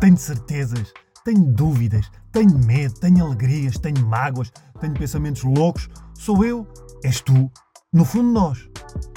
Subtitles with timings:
[0.00, 0.92] Tenho certezas,
[1.24, 5.88] tenho dúvidas, tenho medo, tenho alegrias, tenho mágoas, tenho pensamentos loucos.
[6.14, 6.64] Sou eu,
[7.02, 7.50] és tu,
[7.92, 8.68] no fundo nós.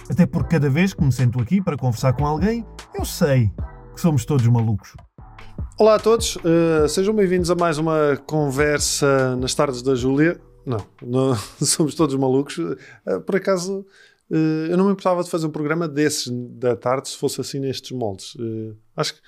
[0.10, 3.52] Até porque cada vez que me sento aqui para conversar com alguém, eu sei
[3.94, 4.96] que somos todos malucos.
[5.78, 10.42] Olá a todos, uh, sejam bem-vindos a mais uma conversa nas tardes da Júlia.
[10.66, 12.58] Não, não somos todos malucos.
[12.58, 13.86] Uh, por acaso,
[14.70, 17.92] eu não me importava de fazer um programa desses da tarde se fosse assim nestes
[17.92, 18.34] moldes.
[18.96, 19.22] acho que,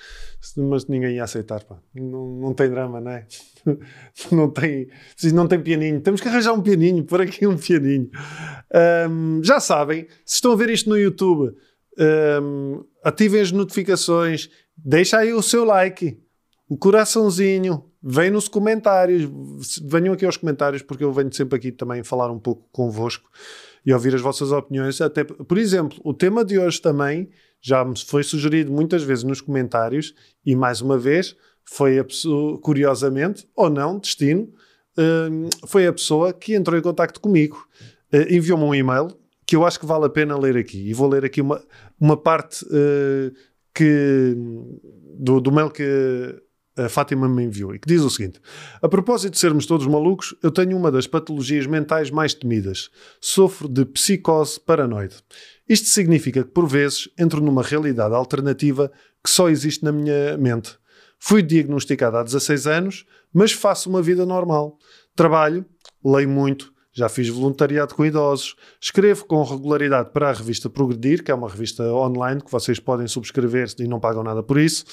[0.62, 1.77] mas ninguém ia aceitar, pá.
[1.93, 3.27] Não, não tem drama, não é?
[4.31, 4.88] não tem,
[5.34, 5.99] não tem pianinho.
[5.99, 8.09] Temos que arranjar um pianinho, por aqui um pianinho.
[9.09, 11.54] Um, já sabem, se estão a ver isto no YouTube,
[12.41, 16.17] um, ativem as notificações, deixa aí o seu like
[16.70, 19.29] o coraçãozinho, vem nos comentários,
[19.84, 23.29] venham aqui aos comentários, porque eu venho sempre aqui também falar um pouco convosco
[23.85, 24.99] e ouvir as vossas opiniões.
[25.01, 27.29] Até, por exemplo, o tema de hoje também
[27.61, 30.13] já me foi sugerido muitas vezes nos comentários
[30.45, 34.51] e mais uma vez foi a pessoa, curiosamente, ou não, destino,
[34.98, 37.65] hum, foi a pessoa que entrou em contato comigo,
[38.13, 39.07] uh, enviou-me um e-mail
[39.45, 40.90] que eu acho que vale a pena ler aqui.
[40.90, 41.62] E vou ler aqui uma,
[41.99, 43.34] uma parte uh,
[43.73, 44.35] que,
[45.18, 46.41] do, do mail que
[46.77, 48.40] a Fátima me enviou e que diz o seguinte:
[48.82, 52.90] A propósito de sermos todos malucos, eu tenho uma das patologias mentais mais temidas.
[53.21, 55.15] Sofro de psicose paranoide.
[55.68, 58.91] Isto significa que, por vezes, entro numa realidade alternativa
[59.24, 60.77] que só existe na minha mente.
[61.20, 64.78] Fui diagnosticado há 16 anos, mas faço uma vida normal.
[65.16, 65.66] Trabalho,
[66.03, 71.31] leio muito, já fiz voluntariado com idosos, escrevo com regularidade para a revista Progredir, que
[71.31, 74.85] é uma revista online que vocês podem subscrever e não pagam nada por isso.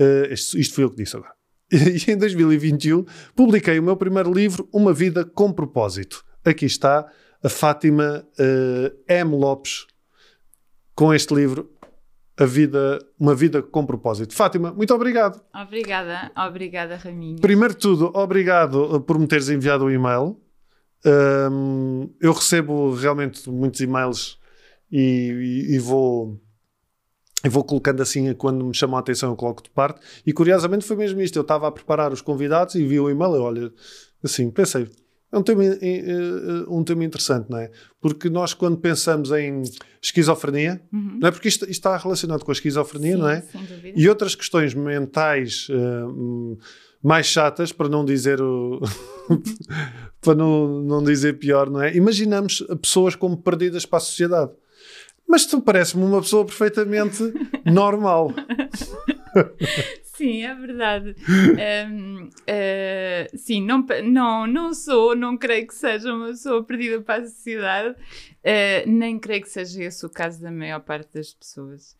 [0.00, 1.32] Uh, isto, isto foi eu que disse agora.
[1.72, 6.24] E em 2021 publiquei o meu primeiro livro, Uma Vida com Propósito.
[6.44, 7.10] Aqui está
[7.42, 9.36] a Fátima uh, M.
[9.36, 9.86] Lopes
[10.94, 11.70] com este livro,
[12.36, 14.34] a vida, Uma Vida com Propósito.
[14.34, 15.40] Fátima, muito obrigado.
[15.54, 17.40] Obrigada, obrigada, Raminho.
[17.40, 20.40] Primeiro de tudo, obrigado por me teres enviado o e-mail.
[21.06, 24.38] Um, eu recebo realmente muitos e-mails
[24.90, 26.40] e, e, e vou
[27.44, 30.00] eu vou colocando assim, quando me chamam a atenção, eu coloco de parte.
[30.26, 31.36] E curiosamente foi mesmo isto.
[31.36, 33.42] Eu estava a preparar os convidados e vi o e-mail.
[33.42, 33.72] Olha,
[34.22, 34.88] assim, pensei,
[35.30, 35.62] é um tema,
[36.68, 37.70] um tema interessante, não é?
[38.00, 39.62] Porque nós, quando pensamos em
[40.00, 41.18] esquizofrenia, uhum.
[41.20, 41.30] não é?
[41.32, 43.44] Porque isto, isto, está relacionado com a esquizofrenia, Sim, não é?
[43.96, 46.56] E outras questões mentais uh,
[47.02, 48.80] mais chatas, para não dizer o.
[50.22, 51.94] para não, não dizer pior, não é?
[51.94, 54.52] Imaginamos pessoas como perdidas para a sociedade.
[55.28, 57.22] Mas tu parece-me uma pessoa perfeitamente
[57.64, 58.32] normal.
[60.16, 61.16] Sim, é verdade.
[61.90, 67.00] Um, uh, eh, sim, não, não, não sou, não creio que seja uma pessoa perdida
[67.00, 71.34] para a sociedade, uh, nem creio que seja esse o caso da maior parte das
[71.34, 71.96] pessoas.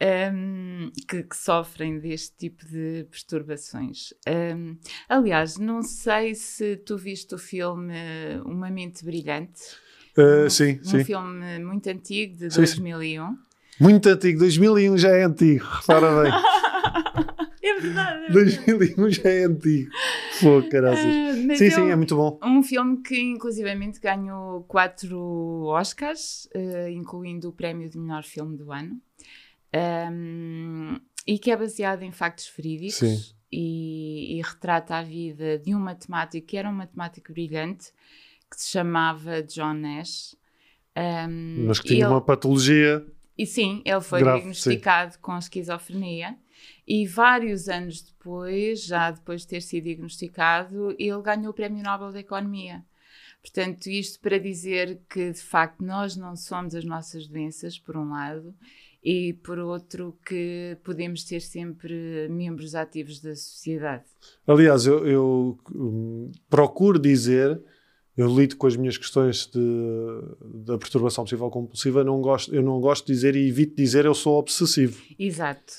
[0.00, 4.14] Um, que, que, sofrem deste tipo de perturbações.
[4.28, 4.78] Um,
[5.08, 7.92] aliás, não sei se tu viste o filme
[8.46, 9.60] Uma Mente Brilhante.
[10.18, 11.04] Uh, um, sim, um sim.
[11.04, 13.26] filme muito antigo, de sim, 2001.
[13.26, 13.38] Sim.
[13.80, 16.32] Muito antigo, 2001 já é antigo, repara bem.
[17.62, 18.32] é verdade.
[18.32, 19.90] 2001 já é antigo.
[20.40, 21.04] Pô, caraças.
[21.04, 22.40] Uh, sim, sim, é muito bom.
[22.42, 28.72] Um filme que inclusivamente ganhou quatro Oscars, uh, incluindo o prémio de melhor filme do
[28.72, 29.00] ano.
[30.12, 30.96] Um,
[31.26, 36.46] e que é baseado em factos verídicos e, e, retrata a vida de um matemático
[36.46, 37.92] que era um matemático brilhante
[38.50, 40.36] que se chamava John Nash.
[40.96, 43.06] Um, Mas que tinha ele, uma patologia.
[43.36, 45.18] E sim, ele foi grave, diagnosticado sim.
[45.20, 46.36] com esquizofrenia.
[46.86, 52.12] E vários anos depois, já depois de ter sido diagnosticado, ele ganhou o Prémio Nobel
[52.12, 52.84] da Economia.
[53.40, 58.10] Portanto, isto para dizer que de facto nós não somos as nossas doenças, por um
[58.10, 58.54] lado,
[59.02, 64.04] e por outro que podemos ser sempre membros ativos da sociedade.
[64.46, 67.60] Aliás, eu, eu um, procuro dizer
[68.18, 69.60] eu lido com as minhas questões de,
[70.64, 74.12] da perturbação possível compulsiva, não gosto, eu não gosto de dizer e evito dizer eu
[74.12, 75.00] sou obsessivo.
[75.16, 75.72] Exato.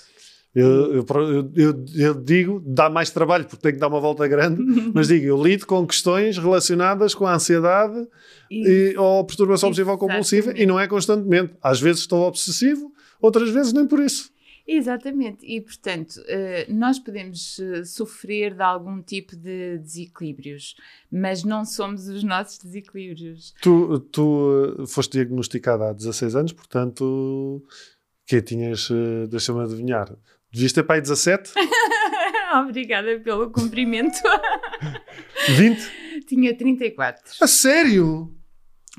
[0.55, 1.05] Eu, eu,
[1.53, 4.63] eu, eu, digo, dá mais trabalho porque tenho que dar uma volta grande,
[4.95, 8.07] mas digo, eu lido com questões relacionadas com a ansiedade
[8.49, 11.53] e, ou perturbação possível compulsiva e não é constantemente.
[11.61, 12.89] Às vezes estou obsessivo,
[13.21, 14.31] outras vezes nem por isso.
[14.71, 20.75] Exatamente, e portanto, eh, nós podemos eh, sofrer de algum tipo de desequilíbrios,
[21.11, 23.55] mas não somos os nossos desequilíbrios.
[23.63, 27.65] Tu, tu eh, foste diagnosticada há 16 anos, portanto,
[28.27, 28.87] que tinhas,
[29.27, 30.15] deixa-me adivinhar,
[30.53, 31.51] devias ter pai 17?
[32.63, 34.19] Obrigada pelo cumprimento.
[35.49, 36.25] 20?
[36.27, 37.23] Tinha 34.
[37.41, 38.37] A sério?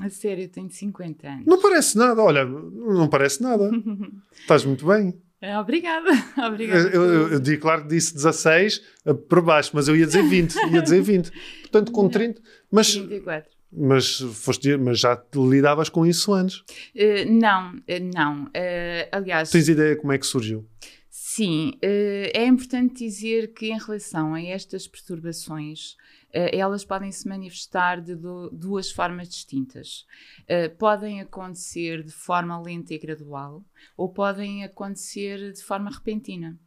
[0.01, 1.45] A sério, tenho 50 anos.
[1.45, 3.71] Não parece nada, olha, não parece nada.
[4.37, 5.17] Estás muito bem.
[5.41, 6.09] É, Obrigada,
[6.47, 6.89] obrigada.
[6.89, 10.21] Eu, eu, eu digo, claro que disse 16 eh, por baixo, mas eu ia dizer
[10.23, 11.31] 20, ia dizer 20.
[11.61, 12.39] Portanto, com 30.
[12.71, 13.49] Mas, 24.
[13.71, 16.63] mas, foste, mas já lidavas com isso antes.
[16.95, 18.47] Eh, não, eh, não.
[18.53, 20.65] Eh, aliás, Tens ideia como é que surgiu?
[21.09, 25.95] sim, eh, é importante dizer que em relação a estas perturbações,
[26.33, 30.05] elas podem se manifestar de du- duas formas distintas.
[30.47, 33.63] Eh, podem acontecer de forma lenta e gradual,
[33.97, 36.57] ou podem acontecer de forma repentina,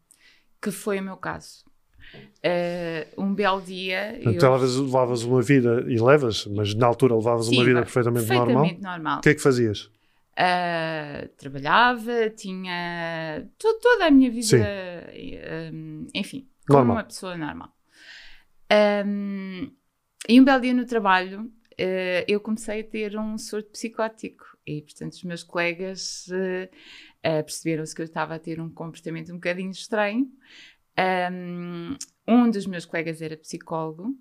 [0.60, 1.64] que foi o meu caso.
[2.42, 4.12] Eh, um belo dia.
[4.22, 7.78] Portanto, eu- levavas, levavas uma vida, e levas, mas na altura levavas uma Sim, vida
[7.80, 8.44] pá, perfeitamente, normal.
[8.46, 9.18] perfeitamente normal.
[9.18, 9.90] O que é que fazias?
[10.36, 14.56] Uh, trabalhava, tinha to- toda a minha vida,
[15.72, 16.96] um, enfim, como Normal.
[16.96, 17.72] uma pessoa normal.
[18.74, 19.70] Um,
[20.28, 24.44] e um belo dia no trabalho, uh, eu comecei a ter um surto psicótico.
[24.66, 26.68] E, portanto, os meus colegas uh,
[27.18, 30.30] uh, perceberam-se que eu estava a ter um comportamento um bocadinho estranho.
[30.98, 34.16] Um, um dos meus colegas era psicólogo.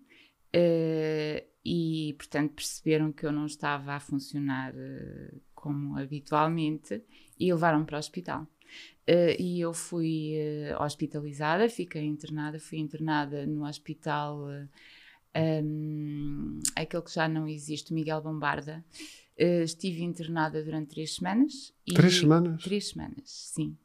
[1.66, 4.74] e, portanto, perceberam que eu não estava a funcionar
[5.56, 7.02] como habitualmente
[7.40, 8.48] e levaram-me para o hospital.
[9.08, 10.36] Uh, e eu fui
[10.72, 14.70] uh, hospitalizada, fiquei internada, fui internada no hospital, uh,
[15.36, 18.84] um, aquele que já não existe, Miguel Bombarda.
[19.36, 21.74] Estive internada durante três semanas.
[21.88, 22.64] e- Três semanas?
[22.64, 23.76] Três semanas, sim.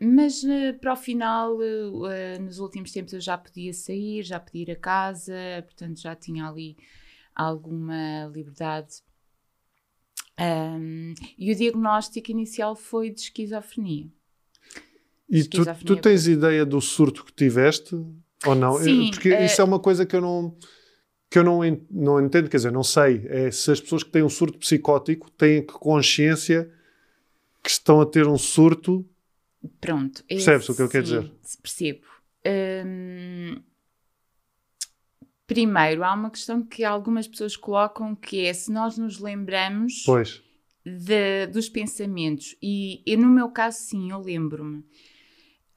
[0.00, 0.44] Mas
[0.80, 1.58] para o final,
[2.40, 5.34] nos últimos tempos, eu já podia sair, já podia ir a casa,
[5.64, 6.76] portanto já tinha ali
[7.34, 9.02] alguma liberdade.
[10.38, 14.06] Um, e o diagnóstico inicial foi de esquizofrenia.
[15.28, 17.94] E tu, Esquizofrenia tu tens ideia do surto que tiveste
[18.44, 18.78] ou não?
[18.78, 20.56] Sim, Porque eh, isso é uma coisa que eu não
[21.28, 21.60] que eu não,
[21.90, 23.26] não entendo, quer dizer, não sei.
[23.28, 26.70] É se as pessoas que têm um surto psicótico têm que consciência
[27.62, 29.04] que estão a ter um surto.
[29.80, 30.22] Pronto.
[30.24, 31.32] Percebes o que eu quero dizer?
[31.60, 32.00] Percebo.
[32.46, 33.60] Hum,
[35.46, 40.02] primeiro, há uma questão que algumas pessoas colocam que é se nós nos lembramos
[40.84, 42.56] de- dos pensamentos.
[42.62, 44.84] E, e no meu caso, sim, eu lembro-me.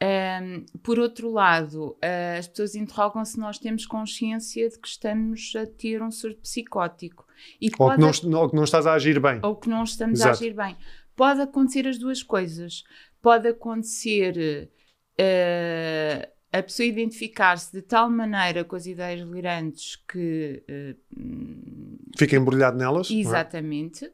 [0.01, 5.51] Ahm, por outro lado, ah, as pessoas interrogam se nós temos consciência de que estamos
[5.57, 7.25] a ter um surto psicótico.
[7.59, 9.39] E ou que, não, ou que não estás a agir bem.
[9.43, 10.43] ou que não estamos a Exato.
[10.43, 10.77] agir bem.
[11.17, 12.83] Pode acontecer as duas coisas.
[13.21, 14.71] Pode acontecer
[15.17, 20.63] eh, a pessoa identificar-se de tal maneira com as ideias delirantes que.
[21.15, 23.09] hum, Fica embrulhado nelas.
[23.09, 23.13] é?
[23.13, 24.11] exatamente.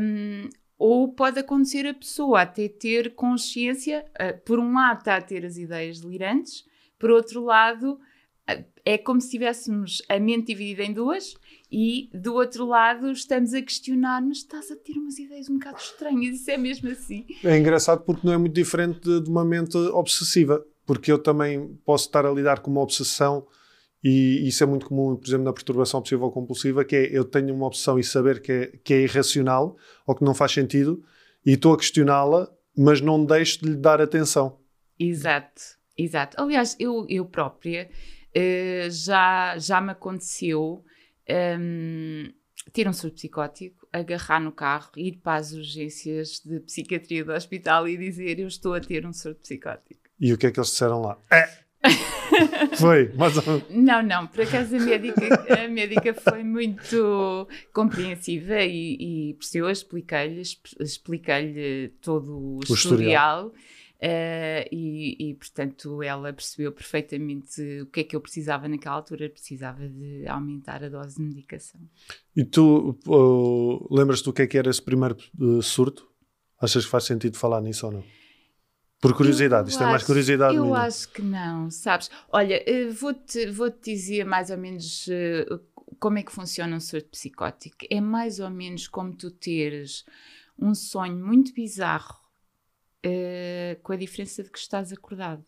[0.00, 5.20] Hum, ou pode acontecer a pessoa até ter consciência, eh, por um lado, está a
[5.20, 6.64] ter as ideias delirantes,
[6.96, 7.98] por outro lado,
[8.46, 11.34] eh, é como se tivéssemos a mente dividida em duas
[11.70, 15.78] e do outro lado estamos a questionar, mas estás a ter umas ideias um bocado
[15.78, 17.26] estranhas, isso é mesmo assim?
[17.42, 20.64] É engraçado porque não é muito diferente de, de uma mente obsessiva.
[20.88, 23.46] Porque eu também posso estar a lidar com uma obsessão
[24.02, 27.54] e isso é muito comum, por exemplo, na perturbação ou compulsiva, que é eu tenho
[27.54, 29.76] uma obsessão e saber que é, que é irracional
[30.06, 31.04] ou que não faz sentido
[31.44, 34.58] e estou a questioná-la, mas não deixo de lhe dar atenção.
[34.98, 35.60] Exato,
[35.94, 36.40] exato.
[36.40, 37.90] Aliás, eu, eu própria
[38.34, 40.82] eh, já, já me aconteceu
[41.60, 42.32] hum,
[42.72, 47.86] ter um surto psicótico, agarrar no carro, ir para as urgências de psiquiatria do hospital
[47.86, 50.07] e dizer eu estou a ter um surto psicótico.
[50.20, 51.18] E o que é que eles disseram lá?
[51.30, 51.48] É.
[52.78, 53.62] Foi, menos.
[53.70, 60.40] Não, não, por acaso a médica, a médica foi muito compreensiva e, e percebeu, expliquei-lhe,
[60.40, 63.52] exp- expliquei-lhe todo o, O historial.
[64.00, 69.28] eh, e, e, portanto, ela percebeu perfeitamente o que é que eu precisava naquela altura.
[69.28, 71.80] Precisava de aumentar a dose de medicação.
[72.36, 76.06] E tu uh, lembras-te do que é que era esse primeiro uh, surto?
[76.60, 78.04] Achas que faz sentido falar nisso ou não?
[79.00, 80.78] Por curiosidade, Eu isto é mais acho- curiosidade Eu minha.
[80.78, 82.10] acho que não, sabes?
[82.32, 85.46] Olha, eh, vou-te vou -te dizer mais ou menos eh,
[86.00, 87.76] como é que funciona um surto psicótico.
[87.90, 90.04] É mais ou menos como tu teres
[90.58, 92.16] um sonho muito bizarro,
[93.04, 95.44] eh, com a diferença de que estás acordado.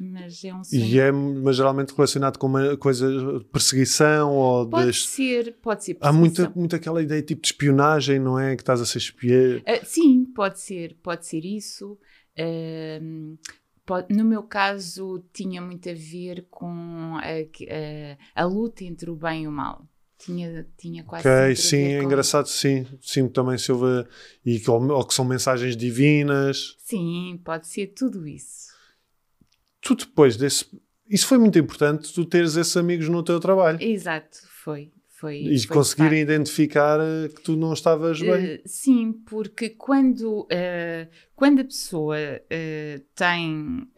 [0.00, 0.82] Mas é um sonho.
[0.84, 3.08] E é mas geralmente relacionado com uma coisa
[3.38, 4.98] de perseguição ou Pode de...
[4.98, 5.96] ser, pode ser.
[6.00, 6.52] Há perseguição.
[6.56, 8.56] muito aquela ideia tipo de espionagem, não é?
[8.56, 9.62] Que estás a ser espiã.
[9.66, 11.98] Ah, sim, pode ser, pode ser isso.
[13.84, 19.16] Pode- no meu caso, tinha muito a ver com a, a- a luta entre o
[19.16, 19.86] bem e o mal.
[20.18, 22.86] Tinha, tinha quase Ok, a sim, é engraçado, sim.
[23.00, 24.08] Sim, também se houve.
[24.46, 26.76] E que, ou que são mensagens divinas.
[26.78, 28.70] Sim, pode ser tudo isso.
[29.80, 30.66] Tu depois desse.
[31.08, 33.82] Isso foi muito importante, tu teres esses amigos no teu trabalho.
[33.82, 34.92] Exato, foi.
[35.22, 35.40] Foi.
[35.40, 38.30] E foi conseguirem identificar eh, que tu não estavas bem.
[38.32, 43.88] Eh, sim, porque quando, eh, quando a pessoa eh, tem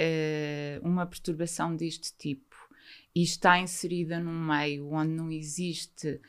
[0.82, 2.54] uma perturbação deste tipo
[3.14, 6.20] e está inserida num meio onde não existe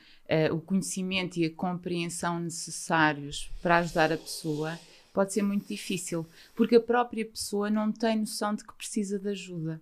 [0.52, 4.80] o conhecimento e a compreensão necessários para ajudar a pessoa,
[5.14, 6.26] pode ser muito difícil,
[6.56, 9.82] porque a própria pessoa não tem noção de que precisa de ajuda.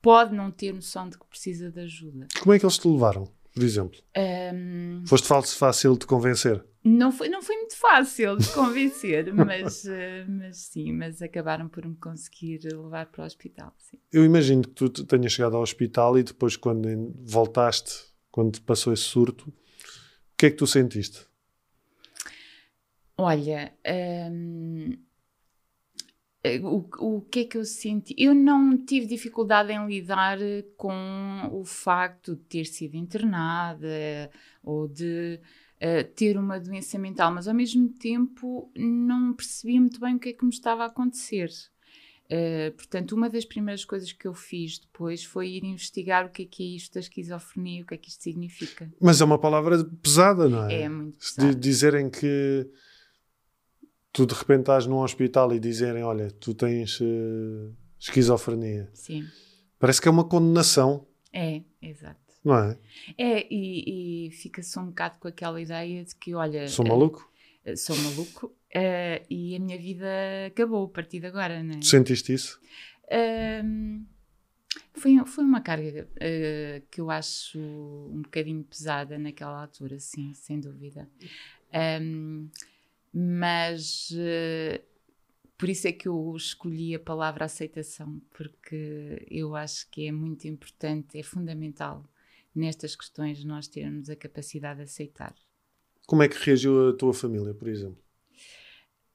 [0.00, 2.28] Pode não ter noção de que precisa de ajuda.
[2.40, 3.98] Como é que eles te levaram, por exemplo?
[4.16, 6.64] Ahm, Foste fácil de convencer?
[6.84, 11.84] Não foi, não foi muito fácil de convencer, mas, eh, mas sim, mas acabaram por
[11.84, 13.74] me conseguir levar para o hospital.
[13.78, 13.98] Sim.
[14.12, 17.92] Eu imagino que tu te- tenhas chegado ao hospital e depois, quando voltaste,
[18.30, 19.52] quando passou esse surto, o
[20.38, 21.26] que é que tu sentiste?
[23.16, 23.72] Olha,
[24.30, 24.96] hum,
[26.62, 28.14] o, o que é que eu senti?
[28.16, 30.38] Eu não tive dificuldade em lidar
[30.76, 34.30] com o facto de ter sido internada
[34.62, 35.40] ou de
[35.80, 40.30] eh, ter uma doença mental, mas ao mesmo tempo não percebia muito bem o que
[40.30, 41.50] é que me estava a acontecer.
[42.30, 46.42] Eh, portanto, uma das primeiras coisas que eu fiz depois foi ir investigar o que
[46.42, 48.90] é que é isto da esquizofrenia, o que é que isto significa.
[49.00, 50.82] Mas é uma palavra pesada, não é?
[50.82, 52.68] É muito di- dizerem que
[54.12, 58.88] tu de repente estás num hospital e dizerem, olha, tu tens eh, esquizofrenia.
[58.94, 59.26] Sim,
[59.78, 62.18] Parece que é uma condenação, é, exato.
[62.44, 62.78] não é?
[63.16, 67.30] É, e, e fica-se um bocado com aquela ideia de que, olha, Sou eh, maluco?
[67.64, 68.52] eh, sou maluco
[69.30, 70.06] e a minha vida
[70.48, 71.78] acabou a partir de agora, não é?
[71.78, 72.60] Tu sentiste isso?
[74.94, 76.08] Foi, foi uma carga
[76.90, 81.08] que eu acho um bocadinho pesada naquela altura, sim, sem dúvida.
[81.72, 82.48] Ahm,
[83.12, 84.82] mas eh,
[85.56, 90.46] por isso é que eu escolhi a palavra aceitação, porque eu acho que é muito
[90.46, 92.04] importante, é fundamental
[92.54, 95.34] nestas questões nós termos a capacidade de aceitar.
[96.06, 98.02] Como é que reagiu a tua família, por exemplo?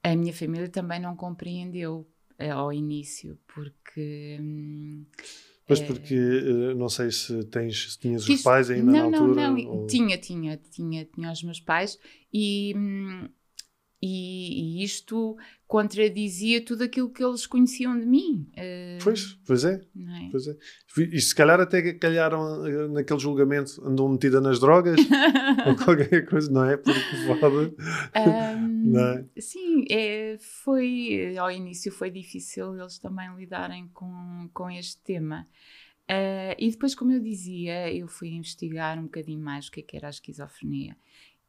[0.04, 2.08] A minha família também não compreendeu
[2.38, 4.38] eh, ao início, porque.
[4.40, 5.06] hum,
[5.68, 5.86] Mas É.
[5.86, 9.42] porque eh, não sei se tens se tinhas os pais ainda não, na altura.
[9.48, 11.98] Não, não, ou- tinha, tinha, tinha, tinha os meus pais
[12.34, 13.30] e, hum,
[14.06, 18.46] e, e isto contradizia tudo aquilo que eles conheciam de mim.
[18.54, 20.30] eh, Pois, pois é, é?
[20.30, 20.58] pois é.
[21.10, 25.00] E se calhar até calharam eh, naquele julgamento andou metida nas drogas
[25.66, 26.76] ou qualquer coisa, não é?
[26.76, 27.00] Porque
[27.40, 27.74] pode.
[28.14, 29.26] Ahm, Não é?
[29.40, 35.48] Sim, é, foi, ao início foi difícil eles também lidarem com, com este tema.
[36.10, 39.84] Ah, e depois, como eu dizia, eu fui investigar um bocadinho mais o que, é
[39.84, 40.98] que era a esquizofrenia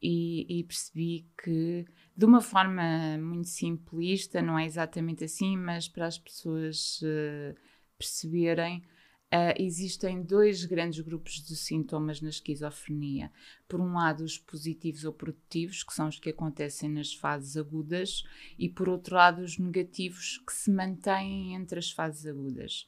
[0.04, 6.06] e, e percebi que, de uma forma muito simplista, não é exatamente assim, mas para
[6.06, 7.54] as pessoas eh,
[7.96, 8.82] perceberem,
[9.30, 13.32] ah, existem dois grandes grupos de sintomas na esquizofrenia.
[13.66, 18.25] Por um lado, os positivos ou produtivos, que são os que acontecem nas fases agudas,
[18.58, 22.84] e por outro lado, os negativos que se mantêm entre as fases agudas.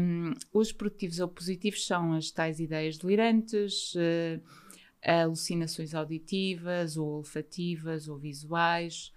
[0.00, 4.40] Um, os produtivos ou positivos são as tais ideias delirantes, eh,
[5.04, 9.12] alucinações auditivas ou olfativas ou visuais.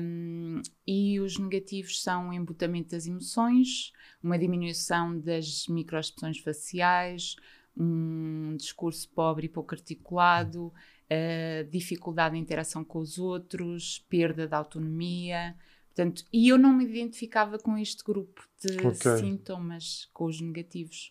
[0.00, 7.34] Um, e os negativos são o embutamento das emoções, uma diminuição das microexpressões faciais,
[7.76, 14.54] um discurso pobre e pouco articulado, uh, dificuldade em interação com os outros, perda de
[14.54, 15.54] autonomia.
[15.94, 19.18] Portanto, e eu não me identificava com este grupo de Ok.
[19.18, 21.10] sintomas, com os negativos.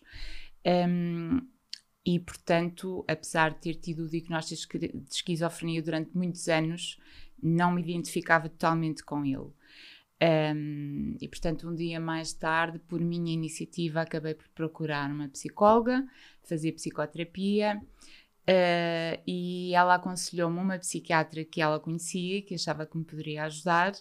[0.64, 1.40] Um,
[2.06, 7.00] e, portanto, apesar de ter tido o diagnóstico de esquizofrenia durante muitos anos,
[7.42, 9.50] não me identificava totalmente com ele.
[10.22, 16.06] Um, e, portanto, um dia mais tarde, por minha iniciativa, acabei por procurar uma psicóloga,
[16.44, 17.82] fazer psicoterapia.
[18.48, 23.92] Uh, e ela aconselhou-me uma psiquiatra que ela conhecia, que achava que me poderia ajudar.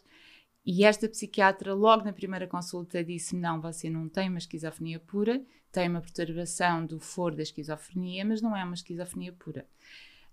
[0.66, 5.42] E esta psiquiatra, logo na primeira consulta, disse: Não, você não tem uma esquizofrenia pura,
[5.72, 9.66] tem uma perturbação do foro da esquizofrenia, mas não é uma esquizofrenia pura.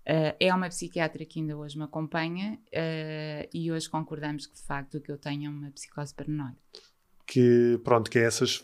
[0.01, 4.61] Uh, é uma psiquiatra que ainda hoje me acompanha uh, e hoje concordamos que de
[4.61, 6.57] facto que eu tenho é uma psicose paranoide.
[7.25, 8.61] Que pronto, que é essas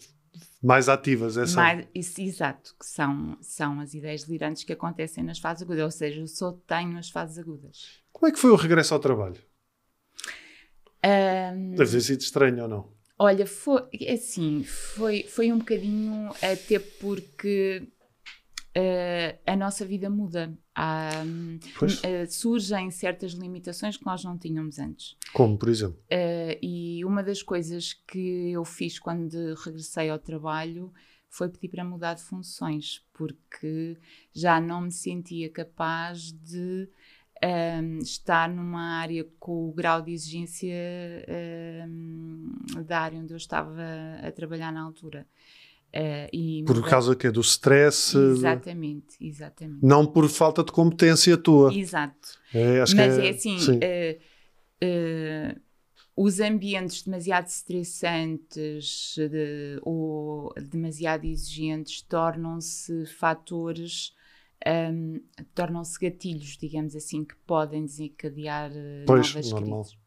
[0.61, 1.55] mais ativas, essa.
[1.55, 5.91] Mais, isso, exato, que são, são as ideias delirantes que acontecem nas fases agudas, ou
[5.91, 8.01] seja, eu só tenho as fases agudas.
[8.11, 9.38] Como é que foi o regresso ao trabalho?
[11.03, 13.00] Um, Deve ter sido estranho ou não?
[13.18, 17.86] Olha, foi assim, foi, foi um bocadinho até porque
[18.77, 20.58] uh, a nossa vida muda.
[20.74, 25.18] Há, uh, surgem certas limitações que nós não tínhamos antes.
[25.34, 26.00] Como, por exemplo?
[26.06, 30.94] Uh, e uma das coisas que eu fiz quando regressei ao trabalho
[31.29, 33.98] foi pedir para mudar de funções, porque
[34.34, 36.89] já não me sentia capaz de
[37.43, 40.75] um, estar numa área com o grau de exigência
[41.88, 42.51] um,
[42.86, 43.81] da área onde eu estava
[44.22, 45.25] a trabalhar na altura.
[45.89, 48.15] Uh, e por causa que é do stress?
[48.15, 49.84] Exatamente, exatamente.
[49.84, 51.74] Não por falta de competência tua.
[51.74, 52.38] Exato.
[52.53, 54.19] É, Mas é, é, assim, uh,
[54.84, 55.62] uh,
[56.15, 64.13] os ambientes demasiado estressantes de, ou demasiado exigentes tornam-se fatores,
[64.67, 65.21] um,
[65.53, 68.71] tornam-se gatilhos, digamos assim, que podem desencadear
[69.05, 69.81] pois, novas normal.
[69.83, 69.99] crises.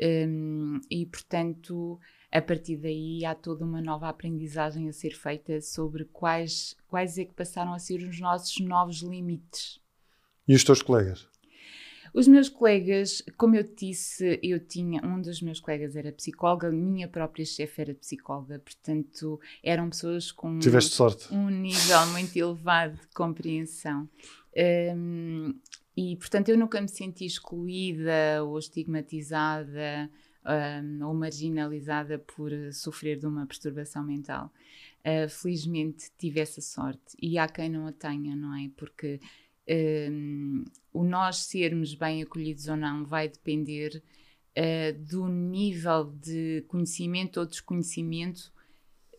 [0.00, 1.98] Um, e, portanto,
[2.30, 7.24] a partir daí há toda uma nova aprendizagem a ser feita sobre quais, quais é
[7.24, 9.80] que passaram a ser os nossos novos limites.
[10.46, 11.27] E os teus colegas?
[12.14, 16.70] Os meus colegas, como eu te disse, eu tinha, um dos meus colegas era psicóloga,
[16.70, 21.32] minha própria chefe era psicóloga, portanto eram pessoas com Tiveste sorte.
[21.32, 24.08] um nível muito elevado de compreensão.
[24.96, 25.54] Um,
[25.96, 30.10] e portanto eu nunca me senti excluída ou estigmatizada
[30.48, 34.52] um, ou marginalizada por sofrer de uma perturbação mental.
[35.00, 38.70] Uh, felizmente tive essa sorte e há quem não a tenha, não é?
[38.76, 39.20] Porque
[39.68, 44.02] um, o nós sermos bem acolhidos ou não vai depender
[44.56, 48.52] uh, do nível de conhecimento ou desconhecimento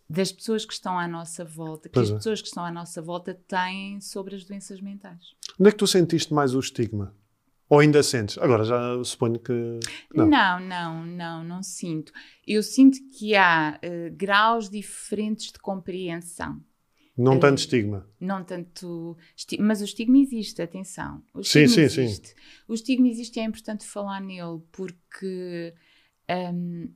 [0.09, 2.17] das pessoas que estão à nossa volta, que pois as é.
[2.17, 5.35] pessoas que estão à nossa volta têm sobre as doenças mentais.
[5.59, 7.15] Onde é que tu sentiste mais o estigma?
[7.69, 8.35] Ou ainda sentes?
[8.39, 9.53] Agora já suponho que.
[10.15, 12.11] Não, não, não, não, não sinto.
[12.47, 16.59] Eu sinto que há uh, graus diferentes de compreensão.
[17.19, 18.07] Não uh, tanto estigma.
[18.19, 19.17] Não tanto.
[19.59, 21.21] Mas o estigma existe, atenção.
[21.33, 22.29] O estigma sim, sim, existe.
[22.29, 22.35] sim.
[22.67, 25.73] O estigma existe e é importante falar nele porque
[26.29, 26.89] um,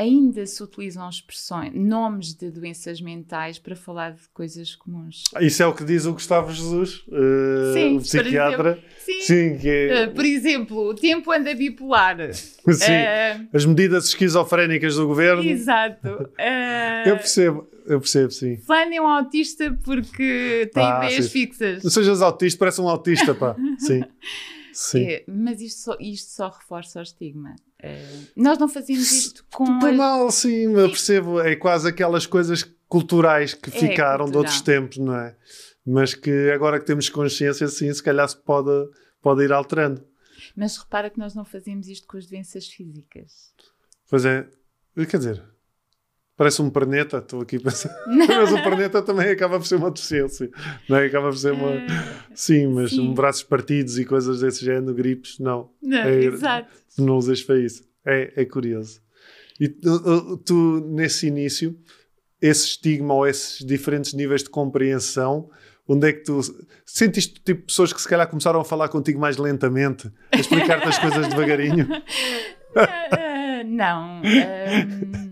[0.00, 5.24] ainda se utilizam expressões, nomes de doenças mentais para falar de coisas comuns.
[5.40, 8.70] Isso é o que diz o Gustavo Jesus, uh, sim, o psiquiatra.
[8.70, 10.04] Exemplo, sim, sim que é...
[10.04, 12.16] uh, por exemplo, o tempo anda bipolar.
[12.32, 15.44] sim, uh, as medidas esquizofrénicas do governo.
[15.44, 16.08] Exato.
[17.06, 17.68] eu percebo.
[17.86, 18.56] Eu percebo, sim.
[18.58, 21.30] Fulano é um autista porque tem ah, ideias sim.
[21.30, 21.82] fixas.
[21.82, 23.56] Não sejas autista, parece um autista, pá.
[23.78, 24.04] Sim.
[24.80, 25.04] Sim.
[25.04, 27.54] É, mas isto só, isto só reforça o estigma.
[27.82, 29.78] Uh, nós não fazíamos isto com.
[29.78, 31.40] Bem mal, sim, eu percebo.
[31.40, 34.30] É quase aquelas coisas culturais que é ficaram cultural.
[34.30, 35.36] de outros tempos, não é?
[35.86, 38.70] Mas que agora que temos consciência, sim, se calhar se pode,
[39.20, 40.04] pode ir alterando.
[40.56, 43.54] Mas repara que nós não fazíamos isto com as doenças físicas.
[44.08, 44.48] Pois é,
[45.08, 45.44] quer dizer,
[46.40, 47.94] parece um perneta, estou aqui a pensar.
[48.08, 50.50] mas o perneta também acaba por ser uma deficiência,
[50.88, 51.04] não é?
[51.04, 51.72] Acaba por ser uma.
[51.72, 51.86] Uh,
[52.34, 53.00] sim, mas sim.
[53.00, 55.68] Um braços partidos e coisas desse género, gripes, não.
[55.82, 57.84] Não, é, exato não usas para isso.
[58.06, 59.02] É, é curioso.
[59.60, 61.78] E tu, tu, nesse início,
[62.40, 65.50] esse estigma ou esses diferentes níveis de compreensão,
[65.86, 66.40] onde é que tu
[66.86, 70.98] sentiste tipo pessoas que se calhar começaram a falar contigo mais lentamente, a explicar-te as
[70.98, 71.86] coisas devagarinho?
[72.74, 74.22] Uh, não.
[74.22, 75.29] Um,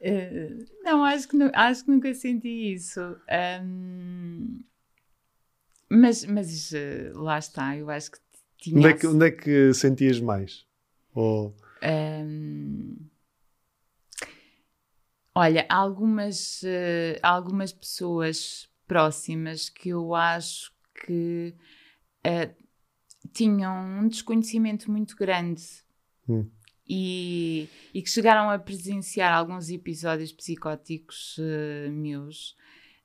[0.00, 3.00] uh, não, acho que, acho que nunca senti isso.
[3.62, 4.62] Um,
[5.88, 8.18] mas mas uh, lá está, eu acho que
[8.58, 8.78] tinha.
[8.78, 10.66] Onde é que, onde é que sentias mais?
[11.14, 11.56] Ou...
[11.82, 12.96] Um,
[15.34, 20.72] olha, algumas, uh, algumas pessoas próximas que eu acho
[21.06, 21.54] que
[23.32, 25.62] tinham um desconhecimento muito grande
[26.28, 26.48] hum.
[26.88, 32.56] E, e, que chegaram a presenciar alguns episódios psicóticos uh, meus.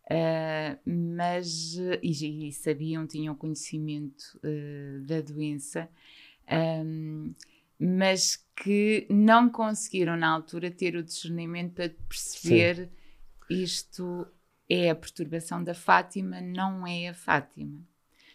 [0.05, 5.89] Uh, mas e, e, sabiam, tinham conhecimento uh, da doença,
[6.85, 7.33] um,
[7.79, 12.89] mas que não conseguiram na altura ter o discernimento para perceber
[13.49, 13.63] Sim.
[13.63, 14.27] isto
[14.69, 17.79] é a perturbação da Fátima, não é a Fátima.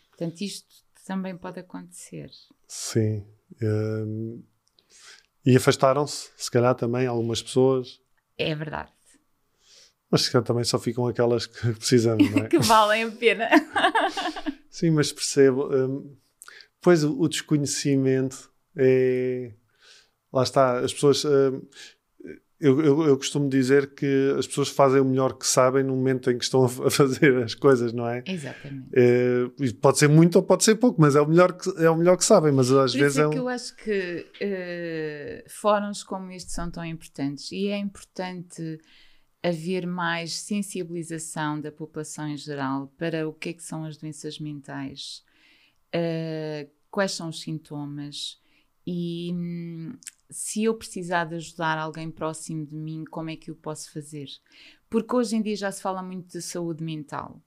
[0.09, 0.67] Portanto, isto
[1.07, 2.31] também pode acontecer.
[2.67, 3.25] Sim.
[3.63, 4.43] Um,
[5.47, 8.01] e afastaram-se, se calhar também, algumas pessoas.
[8.37, 8.91] É verdade.
[10.11, 12.49] Mas se calhar também só ficam aquelas que precisamos, não é?
[12.51, 13.49] que valem a pena.
[14.69, 15.73] Sim, mas percebo.
[15.73, 16.17] Um,
[16.81, 19.53] pois o, o desconhecimento é.
[20.33, 21.23] Lá está, as pessoas.
[21.25, 21.65] Uh,
[22.59, 26.31] eu, eu, eu, costumo dizer que as pessoas fazem o melhor que sabem no momento
[26.31, 28.25] em que estão a fazer as coisas, não é?
[28.27, 28.89] Exatamente.
[28.95, 29.45] É,
[29.81, 32.17] pode ser muito ou pode ser pouco, mas é o melhor que, é o melhor
[32.17, 32.53] que sabem.
[32.53, 33.31] Mas às Por vezes é, é um...
[33.31, 38.79] que eu acho que uh, fóruns como este são tão importantes e é importante
[39.43, 44.41] haver mais sensibilização da população em geral para o que é que são as doenças
[44.41, 45.23] mentais,
[45.95, 48.41] uh, quais são os sintomas
[48.87, 49.93] e hum,
[50.31, 54.27] se eu precisar de ajudar alguém próximo de mim, como é que eu posso fazer?
[54.89, 57.43] porque hoje em dia já se fala muito de saúde mental.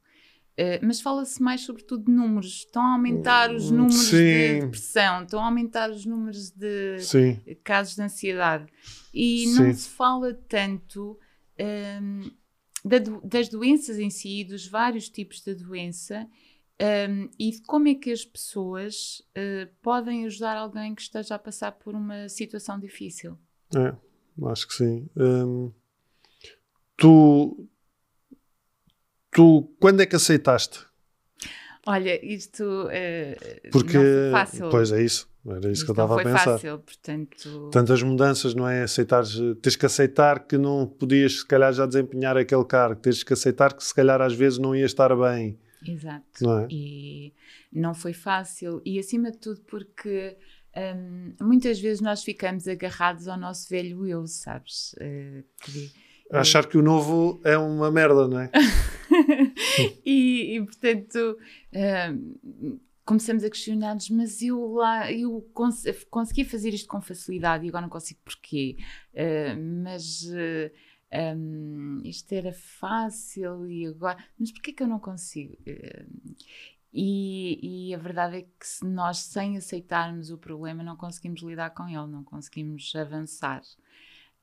[0.59, 2.65] Uh, mas fala-se mais sobretudo de números.
[2.65, 4.17] Estão a aumentar os números Sim.
[4.17, 7.39] de depressão, estão a aumentar os números de Sim.
[7.63, 8.65] casos de ansiedade.
[9.13, 9.53] E Sim.
[9.55, 11.17] não se fala tanto
[12.01, 12.29] hum,
[12.83, 16.27] da do- das doenças em si, dos vários tipos de doença
[16.81, 21.39] hum, e de como é que as pessoas eh, podem ajudar alguém que esteja a
[21.39, 23.37] passar por uma situação difícil.
[23.75, 23.93] É,
[24.47, 25.09] acho que sim.
[25.15, 25.71] Hum,
[26.97, 27.67] tu,
[29.31, 30.87] tu, quando é que aceitaste?
[31.85, 34.69] Olha, isto eh, Porque, não foi fácil.
[34.69, 36.43] pois é isso, era isso que eu estava a foi pensar.
[36.45, 37.69] fácil, portanto...
[37.71, 38.83] Tantas mudanças, não é?
[38.83, 43.33] Aceitares, tens que aceitar que não podias, se calhar, já desempenhar aquele cargo, tens que
[43.33, 46.25] aceitar que, se calhar, às vezes não ia estar bem, Exato.
[46.41, 46.67] não é?
[46.69, 47.33] E
[47.71, 48.81] não foi fácil.
[48.85, 50.35] E acima de tudo, porque
[50.75, 54.93] hum, muitas vezes nós ficamos agarrados ao nosso velho eu, sabes?
[54.99, 55.91] Eh, que-
[56.31, 58.51] Achar que o novo é uma merda, não é?
[60.05, 61.37] e, e, portanto.
[61.73, 67.69] hum, Começamos a questionar-nos, mas eu lá eu cons consegui fazer isto com facilidade e
[67.69, 68.77] agora não consigo porquê.
[69.15, 70.71] Eh, mas eh,
[71.13, 74.17] hum, isto era fácil e agora.
[74.39, 75.57] Mas porquê que eu não consigo?
[76.91, 81.69] E, e a verdade é que se nós, sem aceitarmos o problema, não conseguimos lidar
[81.71, 83.61] com ele, não conseguimos avançar.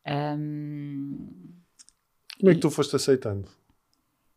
[0.07, 1.29] Hum,
[2.39, 3.49] Como é que tu foste aceitando?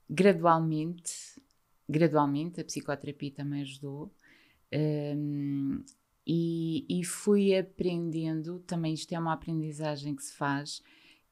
[0.10, 1.42] gradualmente,
[1.88, 4.12] gradualmente, a psicoterapia também ajudou.
[4.74, 5.84] hum,
[6.28, 10.82] e, e fui aprendendo, também isto é uma aprendizagem que se faz,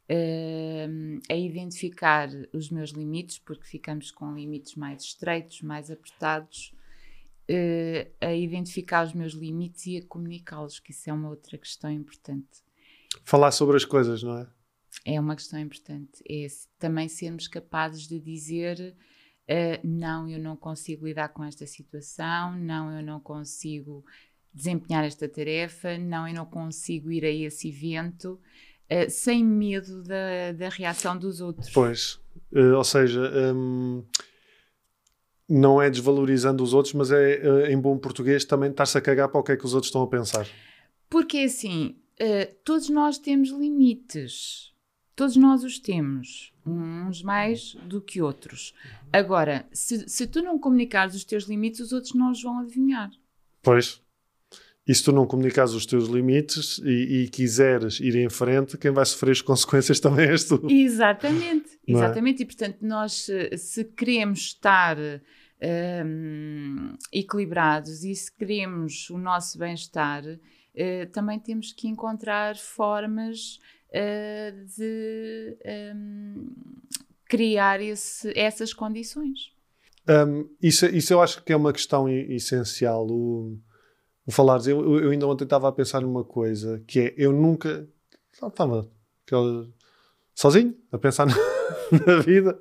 [0.10, 6.74] hum, a identificar os meus limites, porque ficamos com limites mais estreitos, mais apertados,
[7.48, 11.92] eh, a identificar os meus limites e a comunicá-los, que isso é uma outra questão
[11.92, 12.64] importante.
[13.24, 14.48] Falar sobre as coisas, não é?
[15.06, 16.22] É uma questão importante.
[16.30, 18.96] É também sermos capazes de dizer
[19.48, 24.04] eh, não, eu não consigo lidar com esta situação, não, eu não consigo
[24.54, 28.40] desempenhar esta tarefa, não, eu não consigo ir a esse evento,
[28.90, 31.70] eh, sem medo da, da reação dos outros.
[31.70, 32.20] Pois.
[32.54, 33.22] Eh, ou seja,
[33.56, 34.04] hum,
[35.48, 39.30] não é desvalorizando os outros, mas é, eh, em bom português, também estar-se a cagar
[39.30, 40.48] para o que é que os outros estão a pensar.
[41.10, 44.74] Porque assim, eh, todos nós temos limites.
[45.16, 48.76] Todos nós os temos, uns mais do que outros.
[49.12, 53.10] Agora, se, se tu não comunicares os teus limites, os outros não os vão adivinhar.
[53.64, 54.00] Pois.
[54.88, 58.90] E se tu não comunicares os teus limites e, e quiseres ir em frente, quem
[58.92, 60.66] vai sofrer as consequências também és tu.
[60.70, 62.06] Exatamente, Não é?
[62.06, 62.44] exatamente.
[62.44, 64.98] E portanto, nós, se, se queremos estar
[66.06, 70.24] hum, equilibrados e se queremos o nosso bem-estar,
[70.76, 73.60] eh, também temos que encontrar formas
[73.92, 75.58] eh, de
[75.96, 76.50] hum,
[77.26, 79.52] criar esse- essas condições.
[80.10, 83.06] Um, isso, isso eu acho que é uma questão essencial.
[83.10, 83.58] O
[84.32, 87.88] falares, eu, eu- ainda ontem estava a pensar numa coisa que é: eu nunca
[88.32, 88.90] estava
[90.36, 91.36] sozinho a pensar na,
[92.06, 92.60] na vida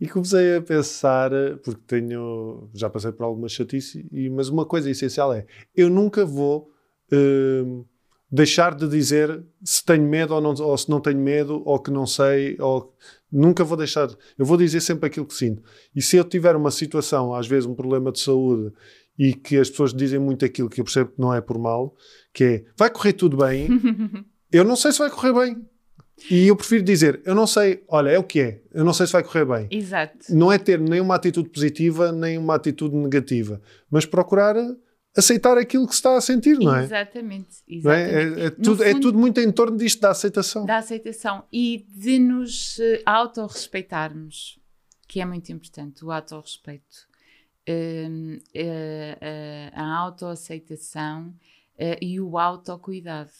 [0.00, 1.30] e comecei a pensar,
[1.64, 6.24] porque tenho já passei por alguma chatice, e, mas uma coisa essencial é: eu nunca
[6.24, 6.70] vou
[7.12, 7.84] um,
[8.30, 11.90] deixar de dizer se tenho medo ou, não, ou se não tenho medo, ou que
[11.90, 12.94] não sei, ou
[13.30, 14.08] nunca vou deixar.
[14.38, 15.62] Eu vou dizer sempre aquilo que sinto.
[15.94, 18.72] E se eu tiver uma situação, às vezes um problema de saúde,
[19.18, 21.94] e que as pessoas dizem muito aquilo que eu percebo que não é por mal,
[22.32, 23.68] que é vai correr tudo bem,
[24.52, 25.66] eu não sei se vai correr bem.
[26.30, 29.06] E eu prefiro dizer, eu não sei, olha, é o que é, eu não sei
[29.06, 29.68] se vai correr bem.
[29.70, 30.34] Exato.
[30.34, 34.56] Não é ter nem uma atitude positiva, nem uma atitude negativa, mas procurar
[35.16, 36.84] aceitar aquilo que se está a sentir, não é?
[36.84, 37.62] Exatamente.
[37.68, 37.74] É?
[37.74, 38.40] exatamente.
[38.40, 40.66] É, é No tudo, é fundo, tudo muito em torno disto da aceitação.
[40.66, 44.58] da aceitação e de nos eh, autorrespeitarmos,
[45.08, 47.06] que é muito importante, o autorrespeito.
[47.68, 48.38] Hum,
[49.72, 51.34] a autoaceitação
[51.76, 53.30] eh, e o autocuidado.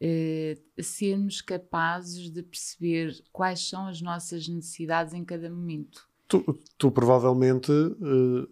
[0.00, 6.06] Eh, sermos capazes de perceber quais são as nossas necessidades em cada momento.
[6.28, 6.42] Tu,
[6.76, 8.46] tu provavelmente eh,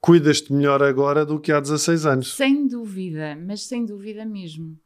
[0.00, 2.34] cuidas-te melhor agora do que há 16 anos.
[2.34, 4.78] Sem dúvida, mas sem dúvida mesmo.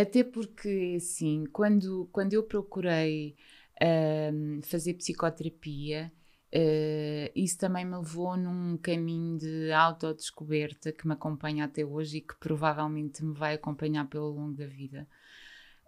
[0.00, 3.34] Até porque, assim, quando, quando eu procurei
[3.80, 6.12] ahm, fazer psicoterapia,
[6.56, 12.20] eh, isso também me levou num caminho de autodescoberta que me acompanha até hoje e
[12.20, 15.08] que provavelmente me vai acompanhar pelo longo da vida.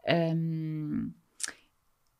[0.09, 1.12] Ahm,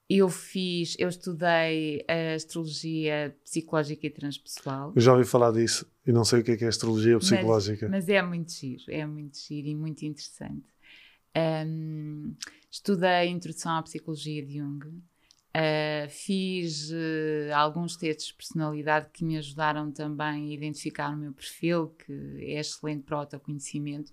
[0.09, 4.93] eu fiz, eu estudei a astrologia psicológica e transpessoal.
[4.95, 7.89] Eu já ouvi falar disso e não sei o que é que é astrologia psicológica.
[7.89, 10.69] Mas, mas é muito giro, é muito giro e muito interessante.
[11.37, 12.37] Um,
[12.71, 15.03] estudei a introdução à psicologia de Jung.
[15.57, 21.33] Uh, fiz uh, alguns testes de personalidade que me ajudaram também a identificar o meu
[21.33, 24.13] perfil, que é excelente para o autoconhecimento.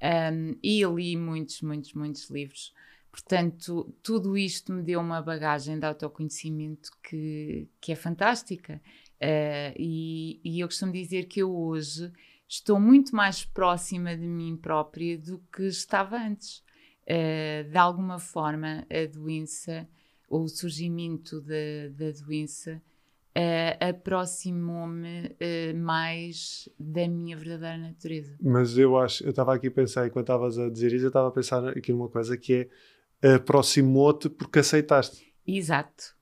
[0.00, 2.72] Um, e li muitos, muitos, muitos livros.
[3.10, 8.80] Portanto, tudo isto me deu uma bagagem de autoconhecimento que, que é fantástica.
[9.20, 12.12] Uh, e, e, eu costumo dizer que eu hoje
[12.48, 16.62] estou muito mais próxima de mim própria do que estava antes.
[17.72, 19.88] De alguma forma, a doença
[20.28, 22.82] ou o surgimento da, da doença
[23.36, 28.36] uh, aproximou-me uh, mais da minha verdadeira natureza.
[28.40, 31.28] Mas eu acho, eu estava aqui a pensar, enquanto estavas a dizer isso, eu estava
[31.28, 32.68] a pensar aqui numa coisa que
[33.22, 35.34] é aproximou-te porque aceitaste.
[35.46, 36.14] Exato,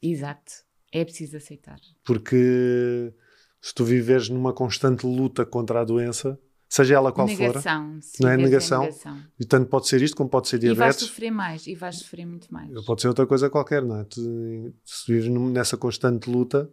[0.00, 0.52] exato.
[0.92, 1.78] É preciso aceitar.
[2.04, 3.12] Porque
[3.60, 6.38] se tu viveres numa constante luta contra a doença,
[6.70, 8.22] seja ela qual negação, for.
[8.22, 8.82] Não é negação.
[8.82, 9.18] negação.
[9.38, 10.78] E tanto pode ser isto como pode ser diabetes.
[10.78, 12.84] E vais sofrer mais, e vais sofrer muito mais.
[12.84, 14.04] Pode ser outra coisa qualquer, não é?
[14.04, 16.72] Tu, se vives nessa constante luta,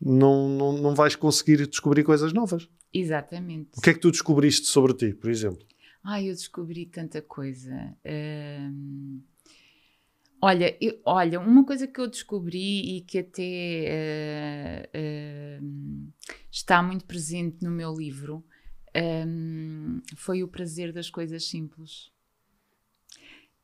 [0.00, 2.66] não, não, não vais conseguir descobrir coisas novas.
[2.92, 3.68] Exatamente.
[3.76, 5.64] O que é que tu descobriste sobre ti, por exemplo?
[6.02, 7.94] Ah, eu descobri tanta coisa.
[8.06, 9.20] Hum...
[10.42, 16.12] Olha, eu, olha, uma coisa que eu descobri e que até uh, uh,
[16.50, 18.42] está muito presente no meu livro
[18.96, 22.10] um, foi o prazer das coisas simples.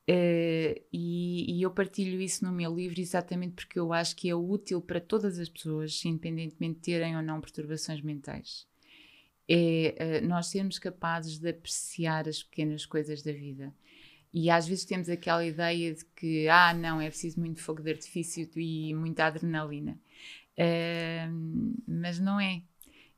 [0.09, 4.35] Uh, e, e, eu partilho isso no meu livro exatamente porque eu acho que é
[4.37, 8.67] útil para todas as pessoas, independentemente de terem ou não perturbações mentais.
[9.49, 13.75] É uh, nós sermos capazes de apreciar as pequenas coisas da vida.
[14.33, 17.91] E às vezes temos aquela ideia de que, ah, não, é preciso muito fogo de
[17.91, 19.99] artifício e muita adrenalina.
[20.59, 22.62] Uh, mas não é.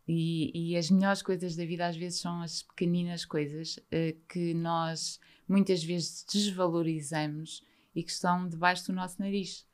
[0.09, 4.55] E, e, as melhores coisas da vida às vezes são as pequeninas coisas uh, que
[4.55, 7.63] nós muitas vezes desvalorizamos
[7.95, 9.67] e que estão debaixo do nosso nariz.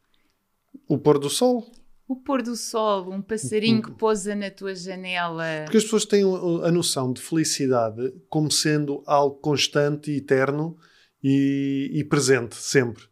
[0.88, 1.70] O pôr do sol.
[2.09, 5.44] O pôr do sol, um passarinho que pousa na tua janela.
[5.64, 6.25] Porque as pessoas têm
[6.64, 10.77] a noção de felicidade como sendo algo constante e eterno
[11.23, 13.05] e, e presente sempre.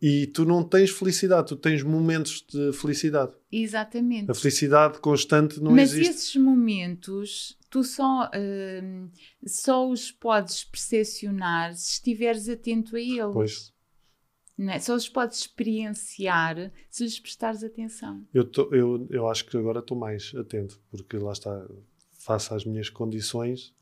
[0.00, 3.32] E tu não tens felicidade, tu tens momentos de felicidade.
[3.50, 4.30] Exatamente.
[4.30, 6.06] A felicidade constante não Mas existe.
[6.06, 9.10] Mas esses momentos, tu só, uh,
[9.44, 13.32] só os podes percepcionar se estiveres atento a eles.
[13.32, 13.72] Pois.
[14.56, 14.78] Não é?
[14.80, 18.24] Só os podes experienciar se lhes prestares atenção.
[18.34, 21.64] Eu, tô, eu, eu acho que agora estou mais atento, porque lá está,
[22.12, 23.72] face às minhas condições,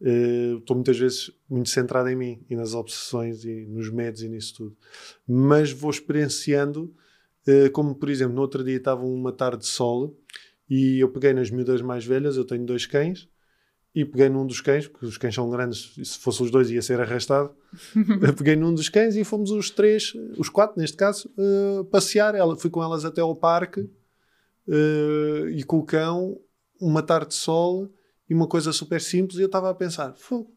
[0.00, 4.28] Uh, estou muitas vezes muito centrado em mim e nas obsessões e nos medos e
[4.28, 4.76] nisso tudo.
[5.26, 6.94] Mas vou experienciando,
[7.48, 10.16] uh, como por exemplo, no outro dia estava uma tarde de sol
[10.70, 13.28] e eu peguei nas miúdas mais velhas, eu tenho dois cães,
[13.94, 16.70] e peguei num dos cães, porque os cães são grandes, e se fossem os dois
[16.70, 17.50] ia ser arrastado.
[18.36, 22.34] peguei num dos cães e fomos os três, os quatro neste caso, uh, passear.
[22.34, 23.88] Ela, fui com elas até ao parque
[25.54, 26.38] e com o cão,
[26.78, 27.90] uma tarde de sol
[28.28, 30.14] e uma coisa super simples, e eu estava a pensar: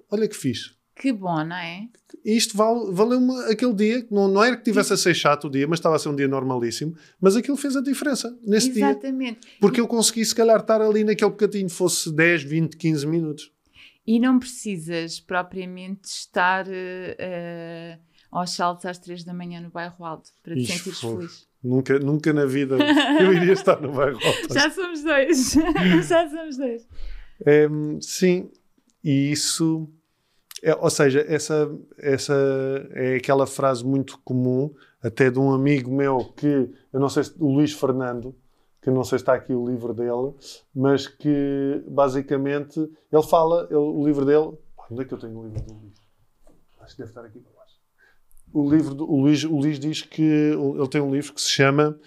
[0.09, 0.71] olha que fixe.
[0.95, 1.87] Que bom, não é?
[2.23, 5.67] Isto vale, valeu-me aquele dia, não, não era que tivesse a ser chato o dia,
[5.67, 8.77] mas estava a ser um dia normalíssimo, mas aquilo fez a diferença nesse Exatamente.
[8.77, 8.89] dia.
[8.91, 9.39] Exatamente.
[9.59, 13.51] Porque eu consegui, se calhar, estar ali naquele bocadinho, fosse 10, 20, 15 minutos.
[14.05, 17.99] E não precisas propriamente estar uh,
[18.31, 21.47] aos saltos às 3 da manhã no bairro alto para te sentires feliz.
[21.63, 22.77] Nunca, nunca na vida
[23.19, 24.53] eu iria estar no bairro alto.
[24.53, 25.53] Já somos dois.
[26.07, 26.87] Já somos dois.
[27.45, 27.67] É,
[28.01, 28.51] sim,
[29.03, 29.89] e isso,
[30.61, 32.33] é, ou seja, essa, essa
[32.91, 37.33] é aquela frase muito comum, até de um amigo meu que, eu não sei se,
[37.39, 38.35] o Luís Fernando,
[38.81, 40.33] que não sei se está aqui o livro dele,
[40.73, 44.57] mas que basicamente ele fala, ele, o livro dele,
[44.89, 45.93] onde é que eu tenho o livro do Luís?
[46.79, 47.75] Acho que deve estar aqui para baixo.
[48.53, 51.49] O livro do, o Luís, o Luís diz que ele tem um livro que se
[51.49, 51.97] chama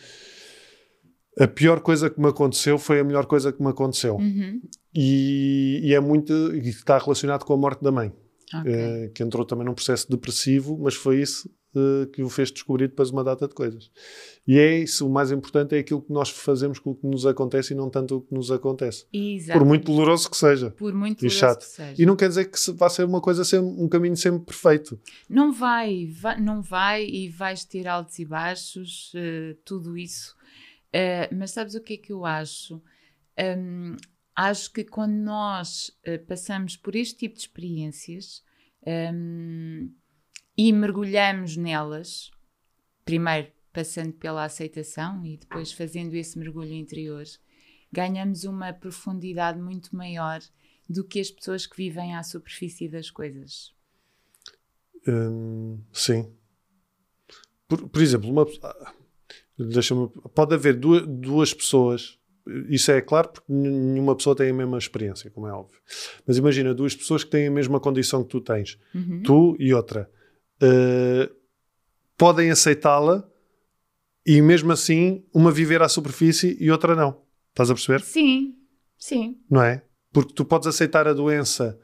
[1.39, 4.17] a pior coisa que me aconteceu foi a melhor coisa que me aconteceu.
[4.17, 4.61] Uhum.
[4.95, 6.33] E, e, é muito.
[6.55, 8.13] E está relacionado com a morte da mãe,
[8.61, 9.07] okay.
[9.07, 12.87] uh, que entrou também num processo depressivo, mas foi isso uh, que o fez descobrir
[12.87, 13.91] depois uma data de coisas.
[14.47, 17.27] E é isso, o mais importante é aquilo que nós fazemos com o que nos
[17.27, 19.07] acontece e não tanto o que nos acontece.
[19.13, 19.59] Exato.
[19.59, 20.71] Por muito doloroso que seja.
[20.71, 21.61] Por muito doloroso chato.
[21.61, 22.03] que seja.
[22.03, 25.01] E não quer dizer que vá ser uma coisa, sempre, um caminho sempre perfeito.
[25.29, 30.37] Não vai, vai não vai e vais ter altos e baixos, uh, tudo isso
[30.95, 32.81] Uh, mas sabes o que é que eu acho?
[33.37, 33.97] Um,
[34.37, 38.45] acho que quando nós uh, passamos por este tipo de experiências
[39.13, 39.93] um,
[40.57, 42.31] e mergulhamos nelas,
[43.05, 47.25] primeiro passando pela aceitação e depois fazendo esse mergulho interior,
[47.93, 50.41] ganhamos uma profundidade muito maior
[50.89, 53.75] do que as pessoas que vivem à superfície das coisas.
[55.09, 56.33] Hum, sim.
[57.67, 58.47] Por, por exemplo, uma
[59.59, 60.09] Deixa-me.
[60.35, 62.19] Pode haver duas, duas pessoas.
[62.69, 65.79] Isso é claro porque nenhuma pessoa tem a mesma experiência, como é óbvio.
[66.27, 69.23] Mas imagina duas pessoas que têm a mesma condição que tu tens, Uhum.
[69.23, 70.11] tu e outra,
[70.61, 71.31] eh,
[72.19, 73.27] podem aceitá-la
[74.27, 77.23] e mesmo assim uma viver à superfície e outra não.
[77.51, 78.01] Estás a perceber?
[78.03, 78.55] Sim,
[78.99, 79.39] sim.
[79.51, 79.83] não é?
[80.13, 81.79] Porque tu podes aceitar a doença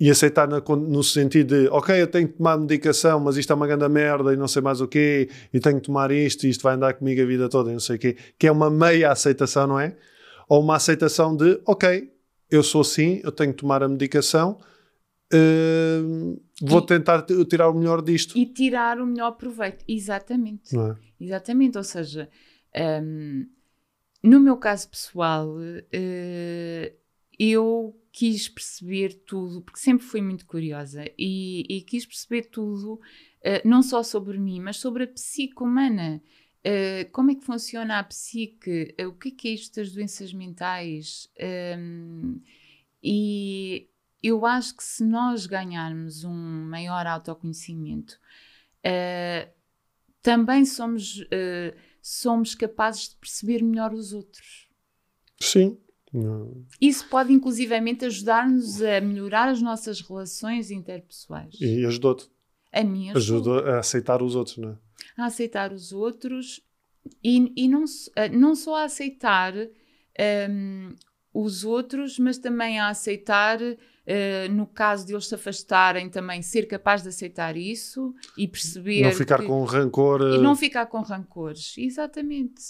[0.00, 3.56] e aceitar na no sentido de, ok, eu tenho que tomar medicação, mas isto é
[3.56, 6.50] uma grande merda e não sei mais o quê, e tenho que tomar isto e
[6.50, 8.70] isto vai andar comigo a vida toda e não sei o quê, que é uma
[8.70, 9.96] meia aceitação, não é?
[10.48, 12.10] Ou uma aceitação de, ok,
[12.50, 14.58] eu sou assim, eu tenho que tomar a medicação,
[15.32, 19.84] hum, vou E- tentar tirar o melhor disto, E tirar o melhor proveito.
[19.86, 20.76] Exatamente.
[20.76, 20.96] é?
[21.20, 21.76] Exatamente.
[21.76, 22.28] Ou seja,
[23.02, 23.46] hum,
[24.22, 25.56] no meu caso pessoal,
[25.92, 26.92] eh,
[27.38, 33.00] eu quis perceber tudo, porque sempre fui muito curiosa, e, e quis perceber tudo,
[33.40, 36.20] eh, não só sobre mim, mas sobre a psique humana.
[36.64, 38.92] Eh, como é que funciona a psique?
[38.98, 41.30] Eh, o que é, que é isto das doenças mentais?
[41.78, 42.40] Hum,
[43.00, 43.88] e
[44.20, 46.34] eu acho que se nós ganharmos um
[46.68, 48.18] maior autoconhecimento,
[50.20, 51.24] também somos,
[52.02, 54.68] somos capazes de perceber melhor os outros.
[55.40, 55.78] Sim.
[56.12, 56.64] Não.
[56.80, 61.54] Isso pode inclusivamente ajudar-nos a melhorar as nossas relações interpessoais.
[61.60, 62.28] E ajudou-te,
[62.72, 64.76] A mim ajudou a aceitar os outros, não é?
[65.16, 66.60] a aceitar os outros
[67.24, 67.84] e, e não,
[68.16, 69.52] eh, não só a aceitar
[70.16, 70.94] ehm,
[71.32, 73.58] os outros, mas também a aceitar,
[74.06, 79.02] eh, no caso de eles se afastarem, também ser capaz de aceitar isso e perceber.
[79.02, 80.20] Não ficar que- com rancor.
[80.22, 82.62] E eh, não ficar com rancores, exatamente.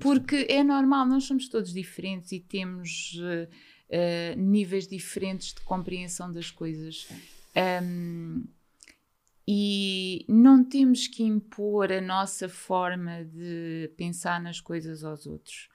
[0.00, 3.48] Porque é normal, nós somos todos diferentes e temos eh,
[3.88, 7.08] eh, níveis diferentes de compreensão das coisas.
[7.54, 8.44] Ahm,
[9.46, 15.68] e não temos que impor a nossa forma de pensar nas coisas aos outros.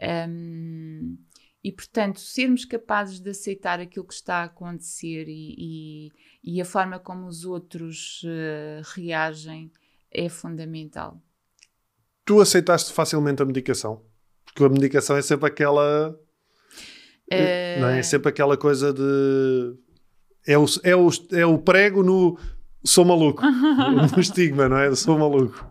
[0.00, 1.16] Ahm,
[1.64, 6.64] e, portanto, sermos capazes de aceitar aquilo que está a acontecer e, e- e a
[6.64, 9.70] forma como os outros eh, reagem
[10.10, 11.22] é fundamental.
[12.24, 14.02] Tu aceitaste facilmente a medicação?
[14.44, 16.18] Porque a medicação é sempre aquela.
[17.30, 18.02] Eh, Não é?
[18.02, 19.74] sempre aquela coisa de.
[20.46, 22.38] É o, é o, é o prego no.
[22.84, 23.42] Sou maluco.
[24.14, 24.94] no estigma, não é?
[24.94, 25.66] Sou maluco.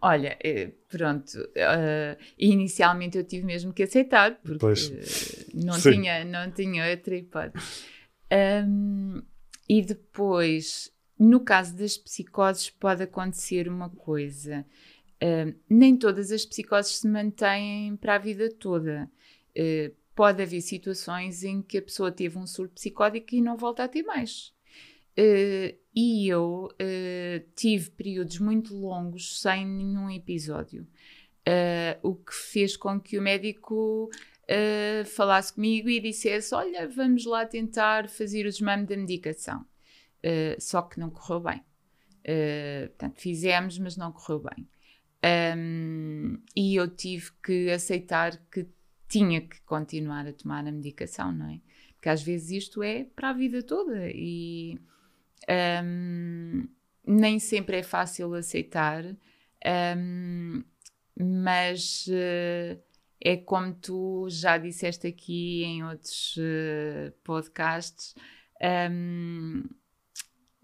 [0.00, 5.46] Olha, eh, pronto, eh, inicialmente eu tive mesmo que aceitar, porque Pois.
[5.54, 5.92] não, Sim.
[5.92, 7.64] tinha, não tinha outra hipótese.
[8.30, 9.22] Ahm,
[9.66, 14.66] e depois, no caso das psicoses, pode acontecer uma coisa.
[15.70, 19.10] Nem todas as psicoses se mantêm para a vida toda.
[19.54, 23.84] Eh, pode haver situações em que a pessoa teve um surto psicótico e não volta
[23.84, 24.52] a ter mais.
[25.16, 30.86] Eh, e eu eh, tive períodos muito longos sem nenhum episódio.
[32.02, 34.10] O que fez com que o médico
[35.06, 39.64] falasse comigo e dissesse: Olha, vamos lá tentar fazer o desmame da medicação.
[40.58, 41.62] Só que não correu bem.
[42.88, 44.66] Portanto, fizemos, mas não correu bem.
[45.24, 48.66] Ahm, e eu tive que aceitar que
[49.08, 51.60] tinha que continuar a tomar a medicação, não é?
[51.94, 54.78] Porque às vezes isto é para a vida toda e
[55.48, 56.66] ahm,
[57.06, 59.02] nem sempre é fácil aceitar,
[59.64, 60.62] ahm,
[61.18, 62.78] mas eh,
[63.18, 68.14] é como tu já disseste aqui em outros eh, podcasts.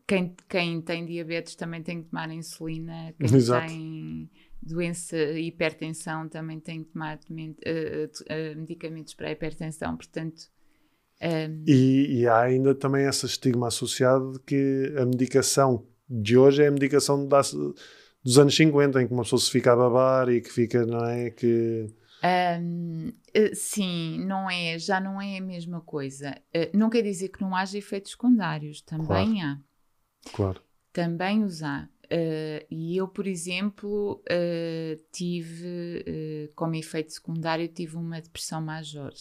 [0.07, 3.67] quem, quem tem diabetes também tem que tomar insulina, quem Exato.
[3.69, 4.31] tem
[4.63, 7.19] doença, hipertensão também tem que tomar
[8.57, 10.43] medicamentos para a hipertensão, portanto,
[11.21, 16.63] ahm, E, e há ainda também esse estigma associado de que a medicação de hoje
[16.63, 17.41] é a medicação da-
[18.23, 21.05] dos anos 50, em que uma pessoa se fica a babar e que fica, não
[21.05, 21.31] é?
[21.31, 21.87] Que.
[22.23, 26.37] Ahm, eh, sim, não é, já não é a mesma coisa.
[26.53, 29.59] Eh, não quer dizer que não haja efeitos secundários, também há.
[30.35, 30.61] Claro.
[30.93, 31.89] Também os há.
[32.11, 39.13] Eh, e eu, por exemplo, eh, tive eh, como efeito secundário tive uma depressão major,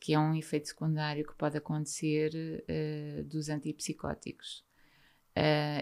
[0.00, 2.32] que é um efeito secundário que pode acontecer
[3.26, 4.64] dos antipsicóticos.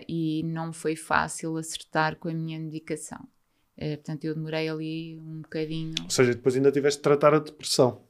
[0.06, 3.26] E não foi fácil acertar com a minha medicação.
[3.74, 8.06] Portanto, eu demorei ali um bocadinho, Ou seja, depois ainda tiveste de tratar a depressão.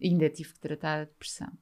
[0.00, 1.52] ainda tive que tratar a depressão.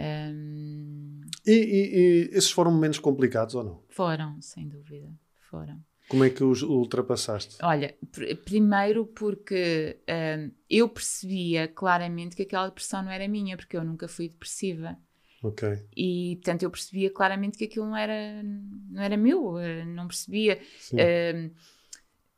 [0.00, 1.90] Ahm, E, e-
[2.32, 3.82] e esses foram momentos complicados ou não?
[3.88, 5.12] foram, sem dúvida,
[5.50, 5.82] foram.
[6.08, 7.56] Como é que os ultrapassaste?
[7.62, 13.76] Olha, pr- primeiro porque hum, eu percebia claramente que aquela depressão não era minha, porque
[13.76, 14.96] eu nunca fui depressiva.
[15.42, 15.68] Ok.
[15.96, 20.60] E, portanto, eu percebia claramente que aquilo não era, não era meu, eh, não percebia.
[20.78, 20.96] Sim.
[20.98, 21.50] Hum,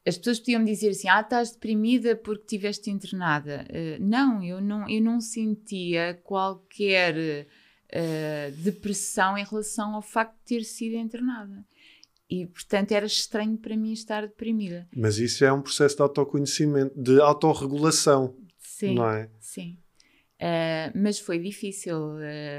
[0.07, 3.67] as pessoas podiam me dizer assim: ah, estás deprimida porque estiveste internada.
[3.71, 10.45] Uh, não, eu não, eu não sentia qualquer uh, depressão em relação ao facto de
[10.57, 11.65] ter sido internada.
[12.29, 14.89] E, portanto, era estranho para mim estar deprimida.
[14.97, 19.29] Mas isso é um processo de autoconhecimento, de autorregulação, sim, não é?
[19.39, 19.79] Sim.
[20.41, 22.17] Uh, mas foi difícil.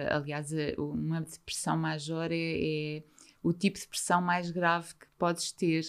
[0.09, 3.03] Aliás, uma depressão major é, é,
[3.41, 5.83] o tipo de depressão mais grave que podes ter,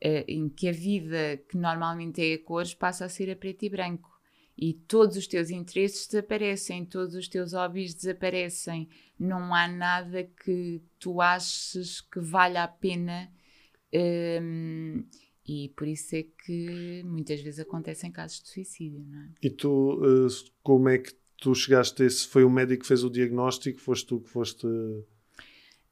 [0.00, 3.68] em que a vida, que normalmente é a cores, passa a ser a preto e
[3.68, 4.16] branco.
[4.58, 8.88] E todos os teus interesses desaparecem, todos os teus hobbies desaparecem.
[9.18, 13.30] Não há nada que tu aches que valha a pena.
[13.92, 15.04] Um,
[15.46, 19.28] e por isso é que muitas vezes acontecem casos de suicídio, não é?
[19.42, 20.00] E tu,
[20.62, 24.06] como é que tu chegaste a esse, foi o médico que fez o diagnóstico, foste
[24.06, 24.66] tu que foste.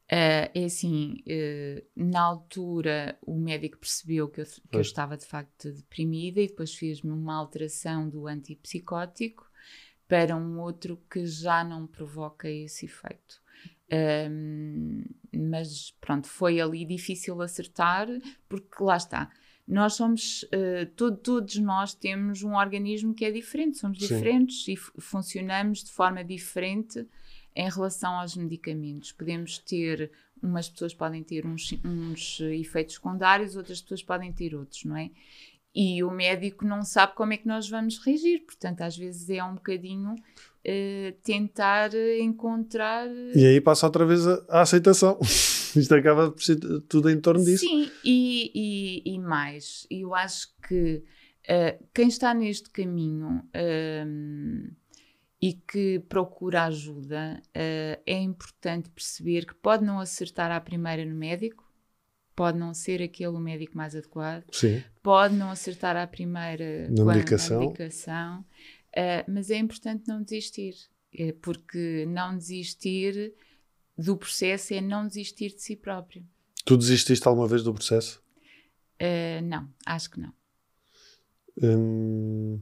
[0.05, 5.25] Uh, é assim, uh, na altura o médico percebeu que eu, que eu estava de
[5.25, 9.49] facto deprimida e depois fez-me uma alteração do antipsicótico
[10.07, 13.41] para um outro que já não provoca esse efeito.
[14.31, 15.03] Um,
[15.33, 18.07] mas pronto, foi ali difícil acertar,
[18.47, 19.31] porque lá está
[19.67, 24.13] nós somos, uh, todo, todos nós temos um organismo que é diferente, somos Sim.
[24.13, 27.07] diferentes e funcionamos de forma diferente
[27.55, 29.11] em relação aos medicamentos.
[29.11, 34.83] Podemos ter, umas pessoas podem ter uns, uns efeitos secundários, outras pessoas podem ter outros,
[34.83, 35.09] não é?
[35.73, 39.43] E o médico não sabe como é que nós vamos reagir, portanto, às vezes é
[39.43, 43.07] um bocadinho uh, tentar encontrar.
[43.35, 45.19] E aí passa outra vez a, a aceitação.
[45.75, 47.65] Isto acaba por ser tudo em torno disso.
[47.65, 49.85] Sim, e, e, e mais.
[49.91, 51.03] Eu acho que
[51.49, 54.75] uh, quem está neste caminho uh,
[55.45, 61.13] e que procura ajuda, uh, é importante perceber que pode não acertar à primeira no
[61.13, 61.63] médico,
[62.35, 64.83] pode não ser aquele o médico mais adequado, Sim.
[65.03, 68.43] pode não acertar à primeira na medicação, medicação
[68.91, 70.73] eh, mas é importante não desistir,
[71.43, 73.31] porque não desistir
[73.95, 76.25] do processo é não desistir de si próprio.
[76.65, 78.19] Tu desististe alguma vez do processo?
[78.99, 80.33] Uh, não, acho que não.
[81.61, 82.59] Hum,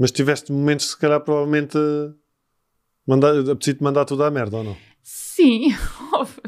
[0.00, 1.76] mas tiveste momentos, se calhar, provavelmente
[3.06, 4.76] mandar, apetite mandar tudo à merda, ou não?
[5.02, 5.74] Sim,
[6.14, 6.42] óbvio.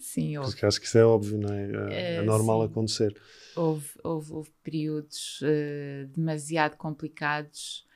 [0.00, 0.52] Sim, houve.
[0.52, 1.92] Porque acho que isso é óbvio, não é?
[1.92, 2.66] É, é normal sim.
[2.66, 3.20] acontecer.
[3.54, 7.86] Houve, houve, houve períodos uh, demasiado complicados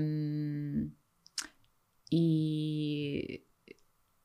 [0.00, 0.90] um,
[2.10, 3.42] e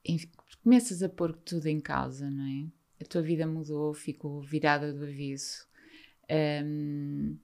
[0.06, 0.30] enfim,
[0.64, 3.04] começas a pôr tudo em causa, não é?
[3.04, 5.68] A tua vida mudou, ficou virada do aviso.
[6.64, 7.38] Um,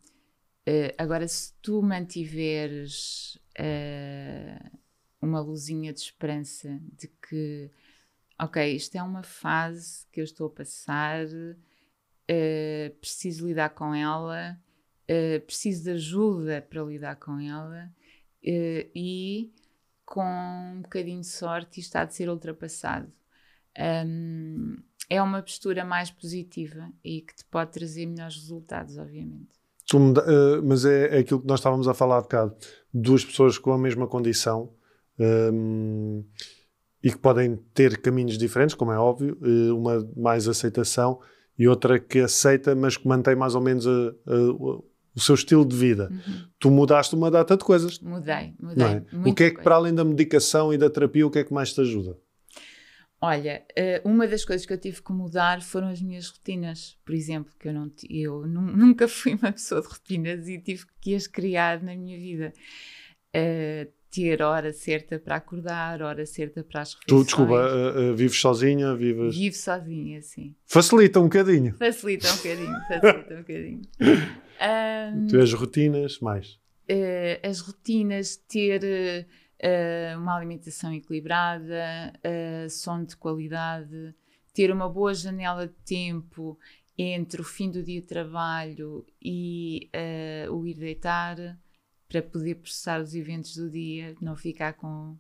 [0.65, 4.77] eh, agora, se tu mantiveres uh,
[5.21, 7.69] uma luzinha de esperança de que,
[8.39, 14.59] ok, isto é uma fase que eu estou a passar, uh, preciso lidar com ela,
[15.45, 17.93] preciso de ajuda para lidar com ela
[18.43, 19.53] e
[20.03, 20.23] com
[20.75, 23.13] um bocadinho de sorte isto há de ser ultrapassado.
[23.77, 24.77] Um,
[25.09, 29.54] é uma postura mais positiva e que te pode trazer melhores resultados, obviamente.
[29.87, 32.55] Tu, uh, mas é, é, aquilo que nós estávamos a falar há bocado:
[32.93, 34.73] duas pessoas com a mesma condição
[35.19, 36.23] um,
[37.03, 41.19] e que podem ter caminhos diferentes, como é óbvio, uh, uma mais aceitação
[41.57, 44.35] e outra que aceita, mas que mantém mais ou menos a, a,
[45.15, 46.09] o seu estilo de vida.
[46.11, 46.47] Uhum.
[46.59, 47.99] Tu mudaste uma data de coisas.
[47.99, 48.85] Mudei, mudei.
[48.85, 49.05] É?
[49.29, 51.53] O que é que, para além da medicação e da terapia, o que é que
[51.53, 52.17] mais te ajuda?
[53.25, 56.95] Olha, eh, uma das coisas que eu tive que mudar foram as minhas rotinas.
[57.03, 61.15] Por exemplo, que eu, não, eu nunca fui uma pessoa de rotinas e tive que
[61.15, 62.53] as criar na minha vida.
[63.35, 67.23] Uh, ter hora certa para acordar, hora certa para as refeições.
[67.23, 68.95] Tu, desculpa, uh, uh, vives sozinha?
[68.95, 69.35] Vives...
[69.35, 70.55] Vivo sozinha, sim.
[70.63, 71.75] Facilita um bocadinho.
[71.77, 73.81] Facilita um bocadinho, facilita um bocadinho.
[74.61, 76.59] Um, tu as rotinas, mais?
[77.43, 79.27] As rotinas, ter
[79.63, 84.13] uh, uma alimentação equilibrada, uh, sono de qualidade,
[84.53, 86.57] ter uma boa janela de tempo
[86.97, 89.89] entre o fim do dia de trabalho e
[90.49, 91.59] o ir deitar,
[92.07, 95.17] para poder processar os eventos do dia, não ficar com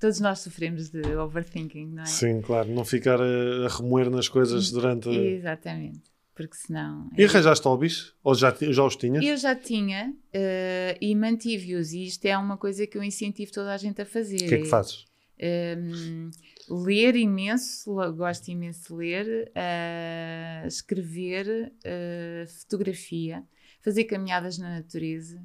[0.00, 2.06] Todos nós sofremos de overthinking, não é?
[2.06, 5.08] Sim, claro, não ficar a, remoer nas coisas durante.
[5.08, 7.08] Exatamente porque senão.
[7.16, 8.12] E arranjaste hobbies?
[8.22, 9.24] Ou já, já os tinhas?
[9.24, 13.72] Eu já tinha uh, e mantive-os, e isto é uma coisa que eu incentivo toda
[13.72, 14.44] a gente a fazer.
[14.44, 15.04] O que é que fazes?
[15.40, 16.30] Um,
[16.68, 23.44] ler imenso, gosto imenso de ler, uh, escrever, uh, fotografia,
[23.80, 25.40] fazer caminhadas na natureza.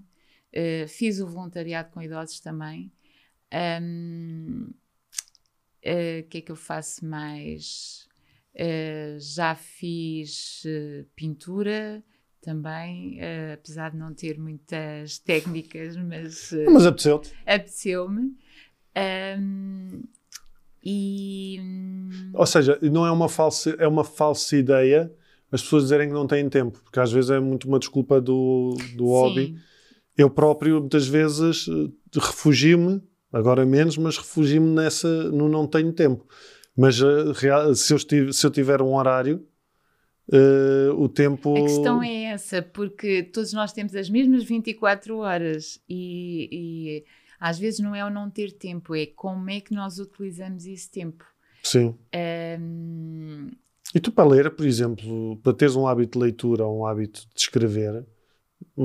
[0.87, 2.91] fiz o voluntariado com idosos também.
[3.51, 4.73] O um,
[6.29, 8.09] que é que eu faço mais?
[8.55, 12.03] Uh, já fiz uh, pintura
[12.41, 16.51] também, uh, apesar de não ter muitas técnicas, mas.
[16.71, 17.33] mas apeteceu-te?
[17.45, 18.35] Apeteceu-me.
[19.39, 20.03] Um,
[20.83, 21.59] e.
[22.33, 25.11] Ou seja, não é uma falsa, é uma falsa ideia
[25.51, 28.75] as pessoas dizerem que não têm tempo, porque às vezes é muito uma desculpa do,
[28.95, 29.55] do hobby.
[30.15, 31.65] Eu próprio, muitas vezes,
[32.13, 36.27] refugio-me, agora menos, mas refugio-me nessa, no não tenho tempo.
[36.80, 39.45] Mas uh, se, eu se eu tiver um horário,
[40.30, 41.57] uh, o tempo.
[41.57, 47.05] A questão é essa, porque todos nós temos as mesmas 24 horas e, e
[47.38, 50.89] às vezes não é o não ter tempo, é como é que nós utilizamos esse
[50.89, 51.25] tempo.
[51.61, 51.93] Sim.
[52.61, 53.49] Um,
[53.93, 57.27] e tu, para ler, por exemplo, para teres um hábito de leitura ou um hábito
[57.36, 58.05] de escrever,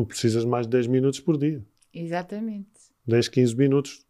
[0.08, 1.64] precisas mais de 10 minutos por dia.
[1.92, 2.66] Exatamente.
[3.06, 4.03] 10, 15 minutos.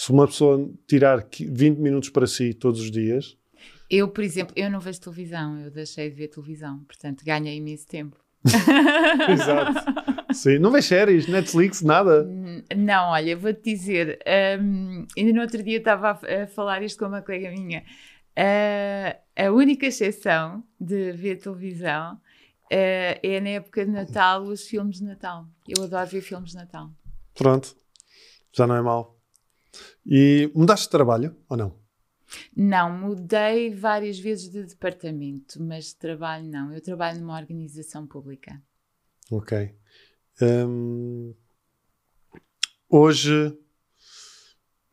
[0.00, 3.36] Se uma pessoa tirar 20 minutos para si todos os dias.
[3.90, 7.86] Eu, por exemplo, eu não vejo televisão, eu deixei de ver televisão, portanto ganhei imenso
[7.86, 8.16] tempo.
[9.28, 10.32] Exato.
[10.32, 10.58] Sim.
[10.58, 12.26] Não vês séries, Netflix, nada?
[12.74, 14.18] Não, olha, vou-te dizer,
[14.58, 17.84] um, ainda no outro dia estava a, a falar isto com uma colega minha.
[18.38, 24.96] Uh, a única exceção de ver televisão uh, é na época de Natal os filmes
[24.96, 25.46] de Natal.
[25.68, 26.90] Eu adoro ver filmes de Natal.
[27.34, 27.76] Pronto,
[28.50, 29.19] já não é mal.
[30.06, 31.80] E mudaste de trabalho ou não?
[32.56, 36.72] Não, mudei várias vezes de departamento, mas de trabalho não.
[36.72, 38.62] Eu trabalho numa organização pública.
[39.30, 39.74] Ok.
[40.40, 41.34] Um,
[42.88, 43.46] hoje,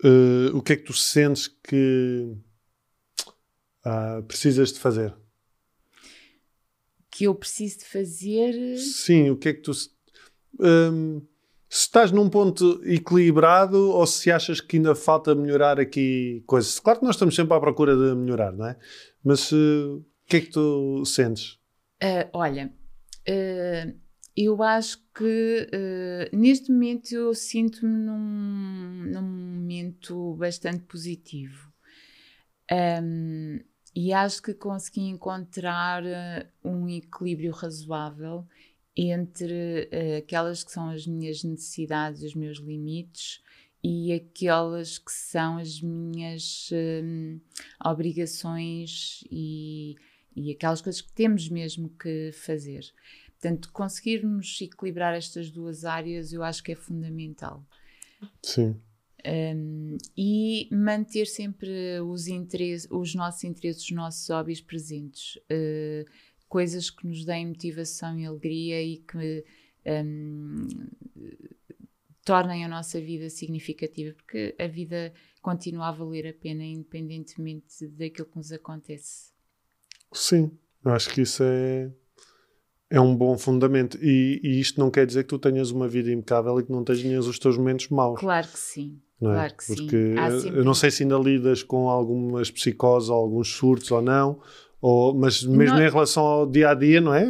[0.04, 2.36] uh, o que é que tu sentes que
[3.86, 5.16] uh, precisas de fazer?
[7.10, 8.78] Que eu preciso de fazer?
[8.78, 9.72] Sim, o que é que tu.
[10.60, 11.22] Um,
[11.70, 16.80] se estás num ponto equilibrado ou se achas que ainda falta melhorar aqui coisas.
[16.80, 18.78] Claro que nós estamos sempre à procura de melhorar, não é?
[19.24, 21.60] Mas uh, o que é que tu sentes?
[22.02, 22.74] Uh, olha,
[23.28, 24.00] uh,
[24.36, 25.68] eu acho que
[26.32, 31.74] neste momento eu sinto-me num, num, momento bastante positivo.
[32.72, 33.60] Um,
[33.96, 36.04] e acho que consegui encontrar
[36.64, 38.46] um equilíbrio razoável
[38.98, 43.42] entre uh, aquelas que são as minhas necessidades, os meus limites
[43.84, 46.70] e aquelas que são as minhas
[47.04, 47.40] um,
[47.86, 49.96] obrigações e,
[50.36, 52.84] e aquelas coisas que temos mesmo que fazer.
[53.40, 57.64] Portanto, conseguirmos equilibrar estas duas áreas eu acho que é fundamental.
[58.42, 58.76] Sim.
[59.26, 65.36] Um, e manter sempre os, interesses, os nossos interesses, os nossos hobbies presentes.
[65.52, 66.06] Uh,
[66.48, 69.44] coisas que nos deem motivação e alegria e que
[69.86, 70.68] um,
[72.24, 78.28] tornem a nossa vida significativa, porque a vida continua a valer a pena independentemente daquilo
[78.28, 79.32] que nos acontece.
[80.12, 80.52] Sim,
[80.84, 81.90] eu acho que isso é,
[82.90, 83.98] é um bom fundamento.
[84.02, 86.84] E, e isto não quer dizer que tu tenhas uma vida impecável e que não
[86.84, 88.20] tenhas os teus momentos maus.
[88.20, 89.00] Claro que sim.
[89.20, 89.36] Não é?
[89.36, 90.40] Claro que Porque sim.
[90.42, 90.60] Sempre...
[90.60, 94.40] eu não sei se ainda lidas com algumas psicoses ou alguns surtos ou não,
[94.80, 95.88] ou, mas mesmo Nós...
[95.88, 97.26] em relação ao dia a dia, não é?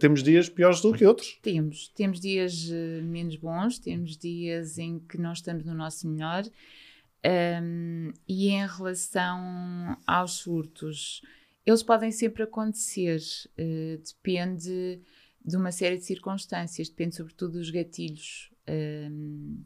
[0.00, 1.38] Temos dias piores do que outros.
[1.40, 1.88] Temos.
[1.88, 6.44] Temos dias uh, menos bons, temos dias em que não estamos no nosso melhor.
[7.24, 11.22] Um, e em relação aos surtos,
[11.64, 13.20] eles podem sempre acontecer,
[13.58, 15.00] uh, depende
[15.44, 18.50] de uma série de circunstâncias, depende sobretudo dos gatilhos.
[18.68, 19.62] Um,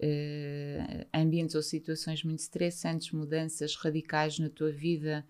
[0.00, 5.24] uh, ambientes ou situações muito estressantes, mudanças radicais na tua vida,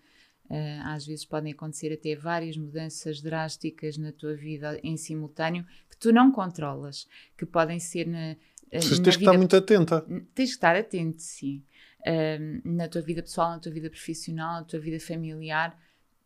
[0.83, 6.11] às vezes podem acontecer até várias mudanças drásticas na tua vida em simultâneo que tu
[6.11, 8.35] não controlas, que podem ser na.
[8.71, 10.01] Mas tens que estar muito atenta.
[10.33, 11.63] Tens que estar atento, sim.
[12.01, 15.77] Uh, na tua vida pessoal, na tua vida profissional, na tua vida familiar.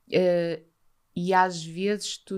[0.08, 0.64] Uh,
[1.16, 2.38] e às vezes tu,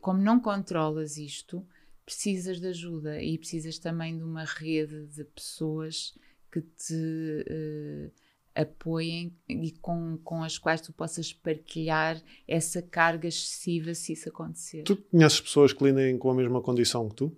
[0.00, 1.66] como não controlas isto,
[2.06, 6.16] precisas de ajuda e precisas também de uma rede de pessoas
[6.52, 8.12] que te
[8.54, 14.84] apoiem e com, com as quais tu possas partilhar essa carga excessiva se isso acontecer.
[14.84, 17.36] Tu conheces pessoas que lidem com a mesma condição que tu?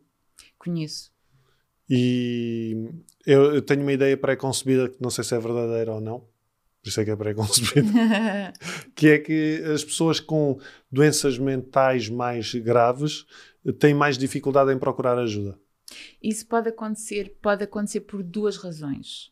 [0.59, 1.11] Conheço.
[1.89, 2.91] E
[3.25, 6.21] eu, eu tenho uma ideia pré-concebida que não sei se é verdadeira ou não,
[6.83, 7.89] por isso é que é pré-concebida,
[8.95, 10.59] que é que as pessoas com
[10.91, 13.25] doenças mentais mais graves
[13.79, 15.59] têm mais dificuldade em procurar ajuda.
[16.21, 19.31] Isso pode acontecer, pode acontecer por duas razões.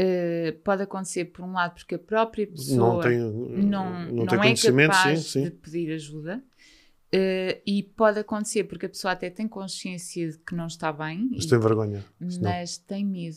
[0.00, 4.42] Uh, pode acontecer, por um lado, porque a própria pessoa não, tem, não, não, não
[4.42, 5.44] é capaz sim, sim.
[5.44, 6.42] de pedir ajuda.
[7.12, 11.28] Uh, e pode acontecer porque a pessoa até tem consciência de que não está bem.
[11.32, 12.04] Mas e, tem vergonha.
[12.18, 13.36] Mas tem medo.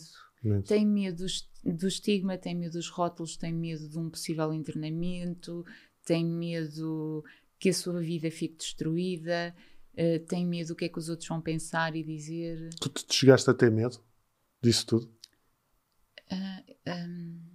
[0.66, 1.24] Tem medo
[1.64, 5.64] do estigma, tem medo dos rótulos, tem medo de um possível internamento,
[6.04, 7.24] tem medo
[7.58, 9.54] que a sua vida fique destruída,
[9.94, 12.70] uh, tem medo do que é que os outros vão pensar e dizer.
[12.80, 13.98] Tu te chegaste a ter medo
[14.62, 15.14] disso tudo?
[16.32, 17.54] Um...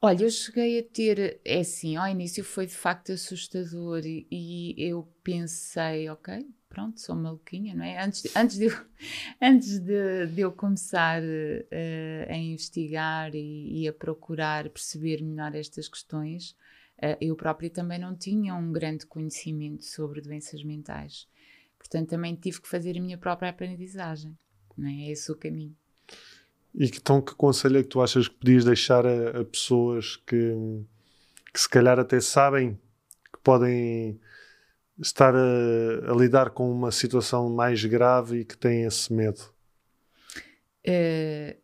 [0.00, 4.74] Olha, eu cheguei a ter, é assim, ao início foi de facto assustador e, e
[4.78, 8.04] eu pensei, ok, pronto, sou maluquinha, não é?
[8.04, 8.72] Antes de, antes de, eu,
[9.40, 15.88] antes de, de eu começar uh, a investigar e, e, a procurar perceber melhor estas
[15.88, 16.50] questões,
[16.98, 21.26] uh, eu própria também não tinha um grande conhecimento sobre doenças mentais.
[21.78, 24.38] Portanto, também tive que fazer a minha própria aprendizagem,
[24.76, 25.06] não é?
[25.06, 25.74] É esse o caminho.
[26.76, 30.84] E então, que conselho é que tu achas que podias deixar a, a pessoas que,
[31.52, 32.78] que se calhar até sabem
[33.32, 34.20] que podem
[34.98, 39.40] estar a, a, lidar com uma situação mais grave e que têm esse medo?
[40.86, 41.58] Uh,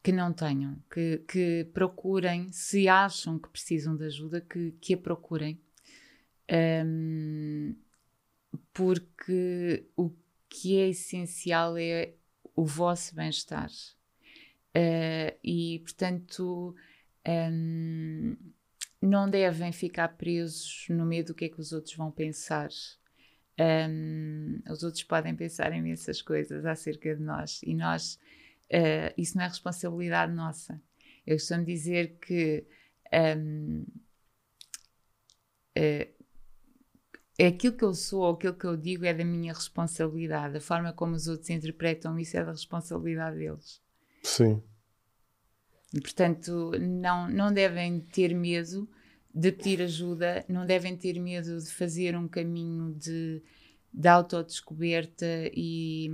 [0.00, 4.96] que não tenham, que, que, procurem, se acham que precisam de ajuda, que, que a
[4.96, 5.60] procurem.
[6.86, 7.74] Um,
[8.72, 10.12] porque o
[10.48, 12.14] que é essencial é
[12.54, 13.68] o vosso bem-estar.
[14.76, 16.74] Uh, e, portanto,
[17.26, 18.36] um,
[19.00, 22.68] não devem ficar presos no medo do que é que os outros vão pensar.
[23.58, 28.18] Um, os outros podem pensar imensas coisas acerca de nós e nós,
[28.70, 30.78] uh, isso não é responsabilidade nossa.
[31.26, 32.66] Eu costumo dizer que
[33.38, 33.86] um,
[35.78, 36.16] uh,
[37.38, 40.58] é aquilo que eu sou ou aquilo que eu digo é da minha responsabilidade.
[40.58, 43.85] A forma como os outros interpretam isso é da responsabilidade deles.
[44.26, 44.60] Sim.
[45.94, 48.88] E, portanto, não, não devem ter medo
[49.32, 53.40] de pedir ajuda, não devem ter medo de fazer um caminho de,
[53.92, 56.10] de autodescoberta e,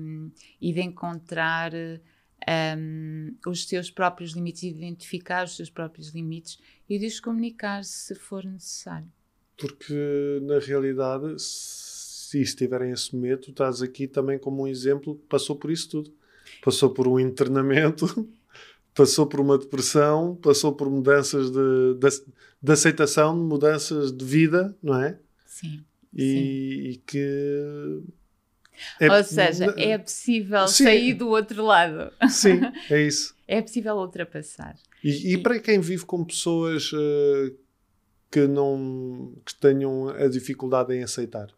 [0.61, 6.59] e de encontrar um, os seus próprios limites, identificar os seus próprios limites
[6.89, 9.11] e de os comunicar se for necessário.
[9.57, 15.57] Porque, na realidade, se estiverem esse medo, estás aqui também como um exemplo que passou
[15.57, 16.22] por isso tudo.
[16.61, 18.28] Passou por um internamento
[18.94, 22.24] passou por uma depressão, passou por mudanças de, de,
[22.62, 25.18] de aceitação, mudanças de vida, não é?
[25.46, 25.84] Sim.
[26.14, 26.38] E, sim.
[26.90, 28.03] e que.
[29.00, 30.84] É, Ou seja, é possível sim.
[30.84, 32.12] sair do outro lado.
[32.28, 33.34] Sim, é isso.
[33.46, 34.76] é possível ultrapassar.
[35.05, 37.57] E, e, para quem vive com pessoas uh,
[38.30, 41.48] que não que tenham a dificuldade em aceitar,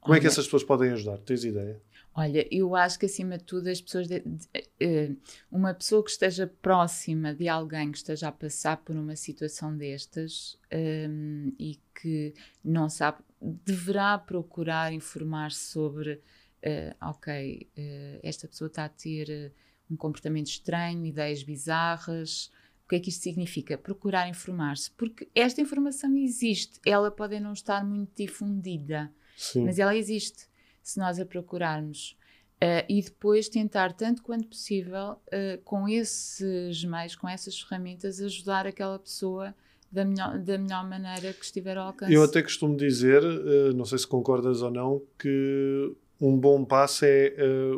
[0.00, 1.18] como Olha, é que essas pessoas podem ajudar?
[1.18, 1.80] Tens ideia?
[2.14, 4.08] Olha, eu acho que acima de tudo as pessoas.
[4.08, 4.46] De, de,
[4.82, 5.16] uh,
[5.50, 10.58] uma pessoa que esteja próxima de alguém que esteja a passar por uma situação destas
[10.72, 12.34] um, e que
[12.64, 16.20] não sabe, deverá procurar informar-se sobre.
[16.62, 19.52] Uh, ok, uh, esta pessoa está a ter
[19.90, 22.50] um comportamento estranho, ideias bizarras.
[22.84, 23.78] O que é que isto significa?
[23.78, 29.64] Procurar informar-se, porque esta informação existe, ela pode não estar muito difundida, Sim.
[29.64, 30.49] mas ela existe
[30.90, 32.16] se nós a procurarmos.
[32.62, 38.66] Uh, e depois tentar, tanto quanto possível, uh, com esses meios, com essas ferramentas, ajudar
[38.66, 39.54] aquela pessoa
[39.90, 42.12] da melhor, da melhor maneira que estiver ao alcance.
[42.12, 47.06] Eu até costumo dizer, uh, não sei se concordas ou não, que um bom passo
[47.06, 47.34] é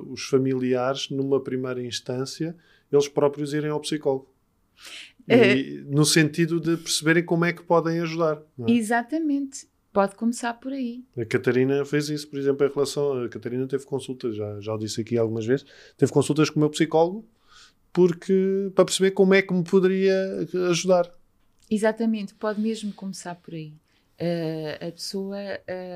[0.09, 2.57] os familiares, numa primeira instância,
[2.91, 4.29] eles próprios irem ao psicólogo.
[5.29, 8.43] E, no sentido de perceberem como é que podem ajudar.
[8.67, 8.73] É?
[8.73, 9.69] Exatamente.
[9.93, 11.05] Pode começar por aí.
[11.19, 13.25] A Catarina fez isso, por exemplo, em relação.
[13.25, 15.67] A Catarina teve consultas, já, já o disse aqui algumas vezes,
[15.97, 17.29] teve consultas com o meu psicólogo
[17.93, 20.15] porque, para perceber como é que me poderia
[20.71, 21.13] ajudar.
[21.71, 23.75] Exatamente, pode mesmo começar por aí.
[24.21, 25.37] Uh, a pessoa.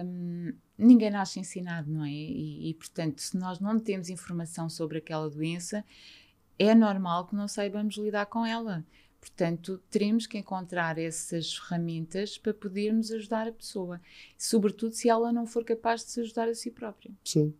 [0.05, 2.11] Um, ninguém nasce ensinado, não é?
[2.11, 5.85] E, e, portanto, se nós não temos informação sobre aquela doença,
[6.59, 8.85] é normal que não saibamos lidar com ela.
[9.21, 14.01] Portanto, teremos que encontrar essas ferramentas para podermos ajudar a pessoa,
[14.39, 17.11] sobretudo se ela não for capaz de se ajudar a si própria.
[17.25, 17.53] Sim.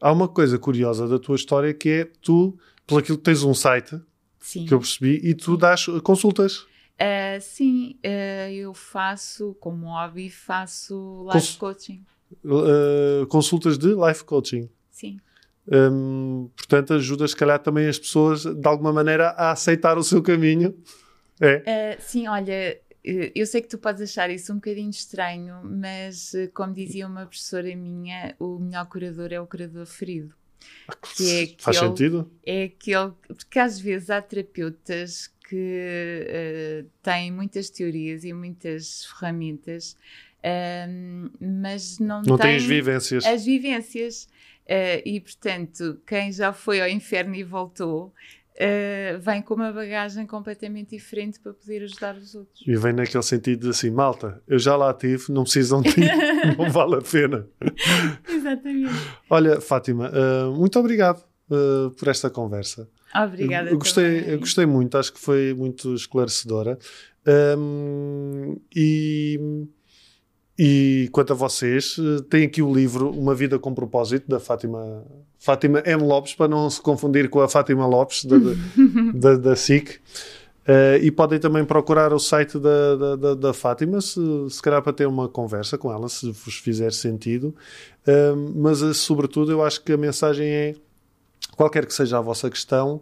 [0.00, 2.56] Há uma coisa curiosa da tua história que é tu,
[2.86, 4.00] pelo aquilo que tens um site,
[4.40, 4.64] sim.
[4.64, 6.66] que eu percebi, e tu dás consultas.
[6.98, 12.04] Uh, sim, uh, eu faço, como hobby, faço life Cons coaching.
[12.44, 14.68] Uh, consultas de life coaching.
[14.90, 15.20] Sim.
[15.70, 20.22] Um, portanto, ajuda se calhar também as pessoas de alguma maneira a aceitar o seu
[20.22, 20.74] caminho
[21.40, 21.96] é?
[21.98, 26.34] Uh, sim, olha, eh, eu sei que tu podes achar isso um bocadinho estranho, mas
[26.34, 30.34] eh, como dizia uma professora minha, o melhor curador é o curador ferido.
[31.16, 32.30] Que é aquele, Faz sentido?
[32.44, 33.12] É aquele.
[33.28, 39.96] Porque às vezes há terapeutas que uh, têm muitas teorias e muitas ferramentas,
[40.40, 43.24] uh, mas não, não têm as vivências.
[43.24, 44.28] As vivências.
[44.68, 48.12] Uh, e portanto, quem já foi ao inferno e voltou
[48.54, 52.62] uh, vem com uma bagagem completamente diferente para poder ajudar os outros.
[52.66, 56.12] E vem naquele sentido de assim, malta, eu já lá tive, não precisam de ir,
[56.58, 57.46] não vale a pena.
[58.28, 58.92] Exatamente.
[59.30, 61.26] Olha, Fátima, uh, muito obrigado
[61.96, 62.86] por esta conversa.
[63.16, 63.70] Obrigada.
[63.70, 66.78] Eu gostei, eu gostei muito, acho que foi muito esclarecedora.
[67.26, 69.66] Um, e,
[70.58, 71.96] e quanto a vocês,
[72.28, 75.04] tem aqui o livro Uma Vida com Propósito, da Fátima,
[75.38, 76.02] Fátima M.
[76.02, 78.36] Lopes, para não se confundir com a Fátima Lopes, da,
[79.14, 80.00] da, da SIC.
[80.68, 84.82] Uh, e podem também procurar o site da, da, da, da Fátima, se, se calhar
[84.82, 87.54] para ter uma conversa com ela, se vos fizer sentido.
[88.06, 90.74] Uh, mas, sobretudo, eu acho que a mensagem é
[91.56, 93.00] qualquer que seja a vossa questão,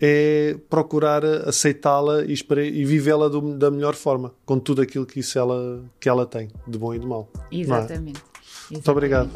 [0.00, 5.82] é procurar aceitá-la e, e vivê-la da melhor forma, com tudo aquilo que, isso ela,
[5.98, 7.30] que ela tem, de bom e de mau.
[7.50, 7.52] Exatamente.
[7.52, 7.94] É?
[7.94, 8.22] Exatamente.
[8.70, 9.30] Muito obrigado.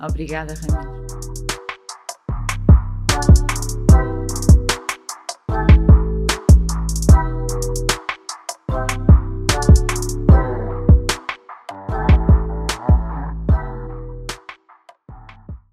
[0.00, 1.29] Obrigada, Ramiro.